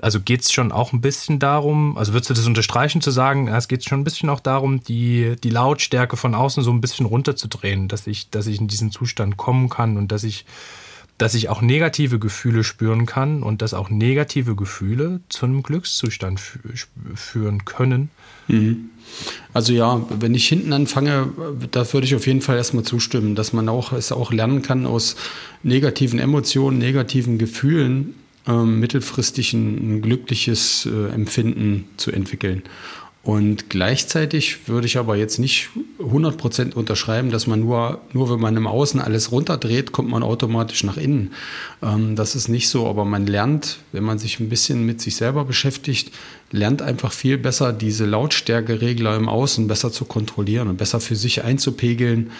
Also 0.00 0.20
geht 0.20 0.42
es 0.42 0.52
schon 0.52 0.72
auch 0.72 0.92
ein 0.92 1.00
bisschen 1.00 1.38
darum, 1.38 1.98
also 1.98 2.12
würdest 2.12 2.30
du 2.30 2.34
das 2.34 2.46
unterstreichen 2.46 3.00
zu 3.00 3.10
sagen, 3.10 3.48
es 3.48 3.68
geht 3.68 3.84
schon 3.84 4.00
ein 4.00 4.04
bisschen 4.04 4.30
auch 4.30 4.40
darum, 4.40 4.82
die, 4.82 5.36
die 5.42 5.50
Lautstärke 5.50 6.16
von 6.16 6.34
außen 6.34 6.62
so 6.62 6.70
ein 6.70 6.80
bisschen 6.80 7.04
runterzudrehen, 7.04 7.88
dass 7.88 8.06
ich, 8.06 8.30
dass 8.30 8.46
ich 8.46 8.60
in 8.60 8.68
diesen 8.68 8.90
Zustand 8.90 9.36
kommen 9.36 9.68
kann 9.68 9.96
und 9.96 10.12
dass 10.12 10.24
ich 10.24 10.46
dass 11.18 11.34
ich 11.34 11.48
auch 11.48 11.60
negative 11.60 12.18
Gefühle 12.18 12.64
spüren 12.64 13.04
kann 13.04 13.42
und 13.42 13.60
dass 13.60 13.74
auch 13.74 13.90
negative 13.90 14.54
Gefühle 14.54 15.20
zu 15.28 15.46
einem 15.46 15.62
Glückszustand 15.62 16.40
führen 17.14 17.64
können. 17.64 18.10
Mhm. 18.46 18.90
Also 19.52 19.72
ja, 19.72 20.06
wenn 20.20 20.34
ich 20.34 20.46
hinten 20.46 20.72
anfange, 20.72 21.32
da 21.70 21.92
würde 21.92 22.06
ich 22.06 22.14
auf 22.14 22.26
jeden 22.26 22.40
Fall 22.40 22.56
erstmal 22.56 22.84
zustimmen, 22.84 23.34
dass 23.34 23.52
man 23.52 23.68
auch 23.68 23.92
es 23.92 24.12
auch 24.12 24.32
lernen 24.32 24.62
kann, 24.62 24.86
aus 24.86 25.16
negativen 25.62 26.18
Emotionen, 26.18 26.78
negativen 26.78 27.38
Gefühlen 27.38 28.14
äh, 28.46 28.52
mittelfristig 28.52 29.54
ein, 29.54 29.96
ein 29.96 30.02
glückliches 30.02 30.86
äh, 30.86 31.12
Empfinden 31.12 31.84
zu 31.96 32.12
entwickeln. 32.12 32.62
Und 33.28 33.68
gleichzeitig 33.68 34.68
würde 34.68 34.86
ich 34.86 34.96
aber 34.96 35.14
jetzt 35.14 35.38
nicht 35.38 35.68
100% 36.00 36.72
unterschreiben, 36.72 37.30
dass 37.30 37.46
man 37.46 37.60
nur, 37.60 38.00
nur 38.14 38.30
wenn 38.30 38.40
man 38.40 38.56
im 38.56 38.66
Außen 38.66 39.02
alles 39.02 39.32
runterdreht, 39.32 39.92
kommt 39.92 40.08
man 40.08 40.22
automatisch 40.22 40.82
nach 40.82 40.96
innen. 40.96 41.34
Ähm, 41.82 42.16
das 42.16 42.34
ist 42.34 42.48
nicht 42.48 42.70
so, 42.70 42.86
aber 42.86 43.04
man 43.04 43.26
lernt, 43.26 43.80
wenn 43.92 44.02
man 44.02 44.18
sich 44.18 44.40
ein 44.40 44.48
bisschen 44.48 44.86
mit 44.86 45.02
sich 45.02 45.16
selber 45.16 45.44
beschäftigt, 45.44 46.10
lernt 46.52 46.80
einfach 46.80 47.12
viel 47.12 47.36
besser, 47.36 47.74
diese 47.74 48.06
Lautstärkeregler 48.06 49.14
im 49.16 49.28
Außen 49.28 49.68
besser 49.68 49.92
zu 49.92 50.06
kontrollieren 50.06 50.68
und 50.68 50.78
besser 50.78 50.98
für 50.98 51.14
sich 51.14 51.44
einzupegeln 51.44 52.30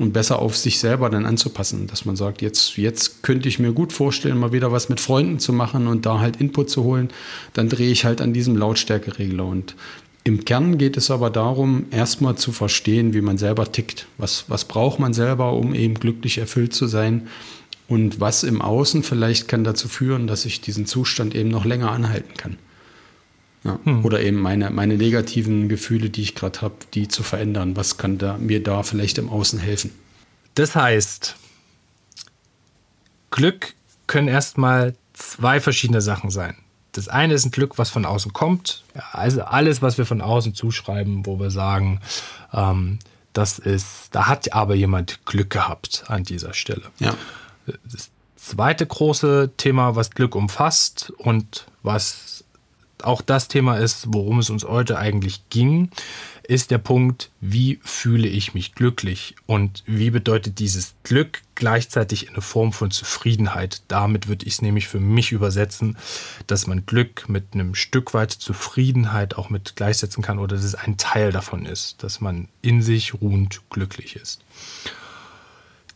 und 0.00 0.12
besser 0.12 0.40
auf 0.40 0.56
sich 0.56 0.80
selber 0.80 1.08
dann 1.08 1.24
anzupassen, 1.24 1.86
dass 1.86 2.04
man 2.04 2.16
sagt, 2.16 2.42
jetzt, 2.42 2.76
jetzt 2.78 3.22
könnte 3.22 3.48
ich 3.48 3.60
mir 3.60 3.70
gut 3.70 3.92
vorstellen, 3.92 4.38
mal 4.38 4.50
wieder 4.50 4.72
was 4.72 4.88
mit 4.88 4.98
Freunden 4.98 5.38
zu 5.38 5.52
machen 5.52 5.86
und 5.86 6.04
da 6.04 6.18
halt 6.18 6.40
Input 6.40 6.68
zu 6.68 6.82
holen, 6.82 7.10
dann 7.52 7.68
drehe 7.68 7.92
ich 7.92 8.04
halt 8.04 8.20
an 8.20 8.32
diesem 8.32 8.56
Lautstärkeregler 8.56 9.46
und 9.46 9.76
im 10.24 10.44
Kern 10.44 10.78
geht 10.78 10.96
es 10.96 11.10
aber 11.10 11.30
darum, 11.30 11.86
erstmal 11.90 12.36
zu 12.36 12.52
verstehen, 12.52 13.12
wie 13.12 13.20
man 13.20 13.38
selber 13.38 13.72
tickt. 13.72 14.06
Was, 14.18 14.44
was 14.48 14.64
braucht 14.66 15.00
man 15.00 15.12
selber, 15.12 15.52
um 15.54 15.74
eben 15.74 15.94
glücklich 15.94 16.38
erfüllt 16.38 16.74
zu 16.74 16.86
sein? 16.86 17.28
Und 17.88 18.20
was 18.20 18.44
im 18.44 18.62
Außen 18.62 19.02
vielleicht 19.02 19.48
kann 19.48 19.64
dazu 19.64 19.88
führen, 19.88 20.26
dass 20.26 20.44
ich 20.44 20.60
diesen 20.60 20.86
Zustand 20.86 21.34
eben 21.34 21.48
noch 21.48 21.64
länger 21.64 21.90
anhalten 21.90 22.34
kann. 22.36 22.56
Ja. 23.64 23.78
Hm. 23.84 24.04
Oder 24.04 24.22
eben 24.22 24.38
meine, 24.38 24.70
meine 24.70 24.96
negativen 24.96 25.68
Gefühle, 25.68 26.08
die 26.08 26.22
ich 26.22 26.34
gerade 26.34 26.60
habe, 26.60 26.74
die 26.94 27.08
zu 27.08 27.22
verändern. 27.22 27.76
Was 27.76 27.96
kann 27.96 28.18
da, 28.18 28.38
mir 28.38 28.62
da 28.62 28.82
vielleicht 28.82 29.18
im 29.18 29.28
Außen 29.28 29.58
helfen? 29.58 29.90
Das 30.54 30.76
heißt, 30.76 31.36
Glück 33.30 33.74
können 34.06 34.28
erstmal 34.28 34.94
zwei 35.14 35.60
verschiedene 35.60 36.00
Sachen 36.00 36.30
sein. 36.30 36.56
Das 36.92 37.08
eine 37.08 37.34
ist 37.34 37.44
ein 37.46 37.50
Glück, 37.50 37.78
was 37.78 37.90
von 37.90 38.04
außen 38.04 38.32
kommt. 38.32 38.84
Also 39.12 39.42
alles, 39.42 39.82
was 39.82 39.98
wir 39.98 40.06
von 40.06 40.20
außen 40.20 40.54
zuschreiben, 40.54 41.26
wo 41.26 41.40
wir 41.40 41.50
sagen, 41.50 42.00
ähm, 42.52 42.98
das 43.32 43.58
ist, 43.58 44.08
da 44.12 44.28
hat 44.28 44.52
aber 44.52 44.74
jemand 44.74 45.24
Glück 45.24 45.50
gehabt 45.50 46.04
an 46.08 46.22
dieser 46.22 46.52
Stelle. 46.52 46.82
Ja. 46.98 47.14
Das 47.90 48.10
zweite 48.36 48.86
große 48.86 49.52
Thema, 49.56 49.96
was 49.96 50.10
Glück 50.10 50.34
umfasst 50.34 51.12
und 51.16 51.66
was 51.82 52.44
auch 53.02 53.22
das 53.22 53.48
Thema 53.48 53.76
ist, 53.76 54.06
worum 54.08 54.38
es 54.38 54.50
uns 54.50 54.64
heute 54.64 54.98
eigentlich 54.98 55.48
ging, 55.48 55.90
ist 56.52 56.70
der 56.70 56.76
Punkt, 56.76 57.30
wie 57.40 57.80
fühle 57.82 58.28
ich 58.28 58.52
mich 58.52 58.74
glücklich 58.74 59.36
und 59.46 59.82
wie 59.86 60.10
bedeutet 60.10 60.58
dieses 60.58 60.94
Glück 61.02 61.40
gleichzeitig 61.54 62.28
eine 62.28 62.42
Form 62.42 62.74
von 62.74 62.90
Zufriedenheit. 62.90 63.80
Damit 63.88 64.28
würde 64.28 64.44
ich 64.44 64.54
es 64.54 64.62
nämlich 64.62 64.86
für 64.86 65.00
mich 65.00 65.32
übersetzen, 65.32 65.96
dass 66.46 66.66
man 66.66 66.84
Glück 66.84 67.26
mit 67.26 67.54
einem 67.54 67.74
Stück 67.74 68.12
weit 68.12 68.32
Zufriedenheit 68.32 69.34
auch 69.36 69.48
mit 69.48 69.76
gleichsetzen 69.76 70.22
kann 70.22 70.38
oder 70.38 70.56
dass 70.56 70.64
es 70.64 70.74
ein 70.74 70.98
Teil 70.98 71.32
davon 71.32 71.64
ist, 71.64 72.02
dass 72.02 72.20
man 72.20 72.48
in 72.60 72.82
sich 72.82 73.14
ruhend 73.14 73.62
glücklich 73.70 74.16
ist. 74.16 74.44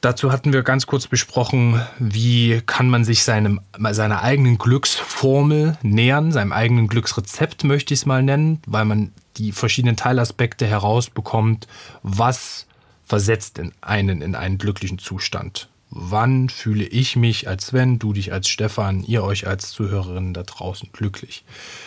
Dazu 0.00 0.32
hatten 0.32 0.54
wir 0.54 0.62
ganz 0.62 0.86
kurz 0.86 1.06
besprochen, 1.06 1.82
wie 1.98 2.62
kann 2.64 2.88
man 2.88 3.04
sich 3.04 3.24
seinem, 3.24 3.60
seiner 3.90 4.22
eigenen 4.22 4.56
Glücksformel 4.56 5.76
nähern, 5.82 6.32
seinem 6.32 6.52
eigenen 6.52 6.86
Glücksrezept 6.88 7.64
möchte 7.64 7.92
ich 7.92 8.00
es 8.00 8.06
mal 8.06 8.22
nennen, 8.22 8.62
weil 8.66 8.84
man 8.86 9.12
die 9.36 9.52
verschiedenen 9.52 9.96
Teilaspekte 9.96 10.66
herausbekommt, 10.66 11.66
was 12.02 12.66
versetzt 13.04 13.58
in 13.58 13.72
einen 13.80 14.22
in 14.22 14.34
einen 14.34 14.58
glücklichen 14.58 14.98
Zustand. 14.98 15.68
Wann 15.88 16.48
fühle 16.48 16.84
ich 16.84 17.14
mich 17.14 17.46
als 17.46 17.68
Sven, 17.68 18.00
du 18.00 18.12
dich 18.12 18.32
als 18.32 18.48
Stefan, 18.48 19.04
ihr 19.04 19.22
euch 19.22 19.46
als 19.46 19.70
Zuhörerinnen 19.70 20.34
da 20.34 20.42
draußen 20.42 20.88
glücklich? 20.92 21.44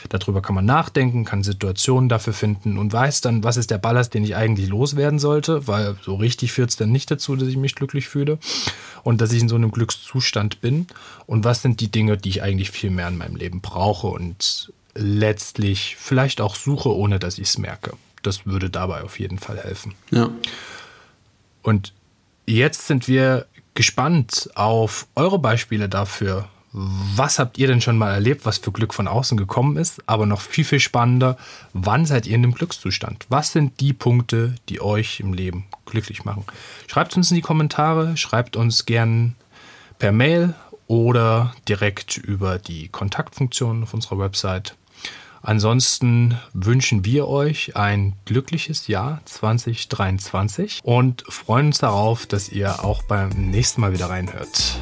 Darüber 0.07 0.41
kann 0.41 0.55
man 0.55 0.65
nachdenken, 0.65 1.25
kann 1.25 1.43
Situationen 1.43 2.07
dafür 2.07 2.31
finden 2.31 2.77
und 2.77 2.93
weiß 2.93 3.19
dann, 3.19 3.43
was 3.43 3.57
ist 3.57 3.71
der 3.71 3.77
Ballast, 3.77 4.13
den 4.13 4.23
ich 4.23 4.37
eigentlich 4.37 4.69
loswerden 4.69 5.19
sollte, 5.19 5.67
weil 5.67 5.97
so 6.01 6.15
richtig 6.15 6.53
führt 6.53 6.69
es 6.69 6.77
dann 6.77 6.93
nicht 6.93 7.11
dazu, 7.11 7.35
dass 7.35 7.49
ich 7.49 7.57
mich 7.57 7.75
glücklich 7.75 8.07
fühle 8.07 8.39
und 9.03 9.19
dass 9.19 9.33
ich 9.33 9.41
in 9.41 9.49
so 9.49 9.55
einem 9.55 9.71
Glückszustand 9.71 10.61
bin 10.61 10.87
und 11.25 11.43
was 11.43 11.61
sind 11.61 11.81
die 11.81 11.91
Dinge, 11.91 12.15
die 12.15 12.29
ich 12.29 12.41
eigentlich 12.41 12.71
viel 12.71 12.91
mehr 12.91 13.09
in 13.09 13.17
meinem 13.17 13.35
Leben 13.35 13.59
brauche 13.59 14.07
und 14.07 14.71
letztlich 14.95 15.95
vielleicht 15.97 16.41
auch 16.41 16.55
suche, 16.55 16.95
ohne 16.95 17.19
dass 17.19 17.37
ich 17.37 17.49
es 17.49 17.57
merke. 17.57 17.93
Das 18.21 18.45
würde 18.45 18.69
dabei 18.69 19.03
auf 19.03 19.19
jeden 19.19 19.39
Fall 19.39 19.57
helfen. 19.57 19.93
Ja. 20.11 20.29
Und 21.61 21.93
jetzt 22.45 22.87
sind 22.87 23.07
wir 23.07 23.45
gespannt 23.73 24.49
auf 24.55 25.07
eure 25.15 25.39
Beispiele 25.39 25.87
dafür. 25.87 26.49
Was 26.71 27.39
habt 27.39 27.57
ihr 27.57 27.67
denn 27.67 27.81
schon 27.81 27.97
mal 27.97 28.13
erlebt, 28.13 28.45
was 28.45 28.59
für 28.59 28.71
Glück 28.71 28.93
von 28.93 29.07
außen 29.07 29.37
gekommen 29.37 29.77
ist? 29.77 30.03
Aber 30.05 30.25
noch 30.25 30.41
viel, 30.41 30.63
viel 30.63 30.79
spannender, 30.79 31.37
wann 31.73 32.05
seid 32.05 32.27
ihr 32.27 32.35
in 32.35 32.43
dem 32.43 32.53
Glückszustand? 32.53 33.25
Was 33.29 33.51
sind 33.51 33.79
die 33.79 33.93
Punkte, 33.93 34.55
die 34.67 34.79
euch 34.79 35.19
im 35.19 35.33
Leben 35.33 35.65
glücklich 35.85 36.25
machen? 36.25 36.45
Schreibt 36.87 37.17
uns 37.17 37.31
in 37.31 37.35
die 37.35 37.41
Kommentare, 37.41 38.17
schreibt 38.17 38.55
uns 38.55 38.85
gern 38.85 39.35
per 39.97 40.11
Mail 40.11 40.53
oder 40.89 41.53
direkt 41.67 42.17
über 42.17 42.57
die 42.57 42.89
Kontaktfunktion 42.89 43.83
auf 43.83 43.93
unserer 43.93 44.19
Website. 44.19 44.75
Ansonsten 45.41 46.37
wünschen 46.51 47.05
wir 47.05 47.27
euch 47.29 47.77
ein 47.77 48.15
glückliches 48.25 48.87
Jahr 48.87 49.21
2023 49.23 50.81
und 50.83 51.23
freuen 51.29 51.67
uns 51.67 51.77
darauf, 51.77 52.25
dass 52.25 52.49
ihr 52.49 52.83
auch 52.83 53.03
beim 53.03 53.29
nächsten 53.29 53.79
Mal 53.79 53.93
wieder 53.93 54.09
reinhört 54.09 54.77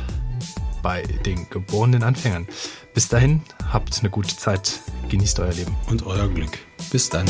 bei 0.82 1.04
den 1.04 1.50
geborenen 1.50 2.02
Anfängern. 2.02 2.48
Bis 2.94 3.10
dahin, 3.10 3.44
habt 3.72 4.00
eine 4.00 4.10
gute 4.10 4.36
Zeit, 4.38 4.80
genießt 5.10 5.40
euer 5.42 5.54
Leben. 5.54 5.76
Und 5.90 6.06
euer 6.06 6.30
Glück. 6.30 6.58
Bis 6.90 7.10
dann. 7.10 7.28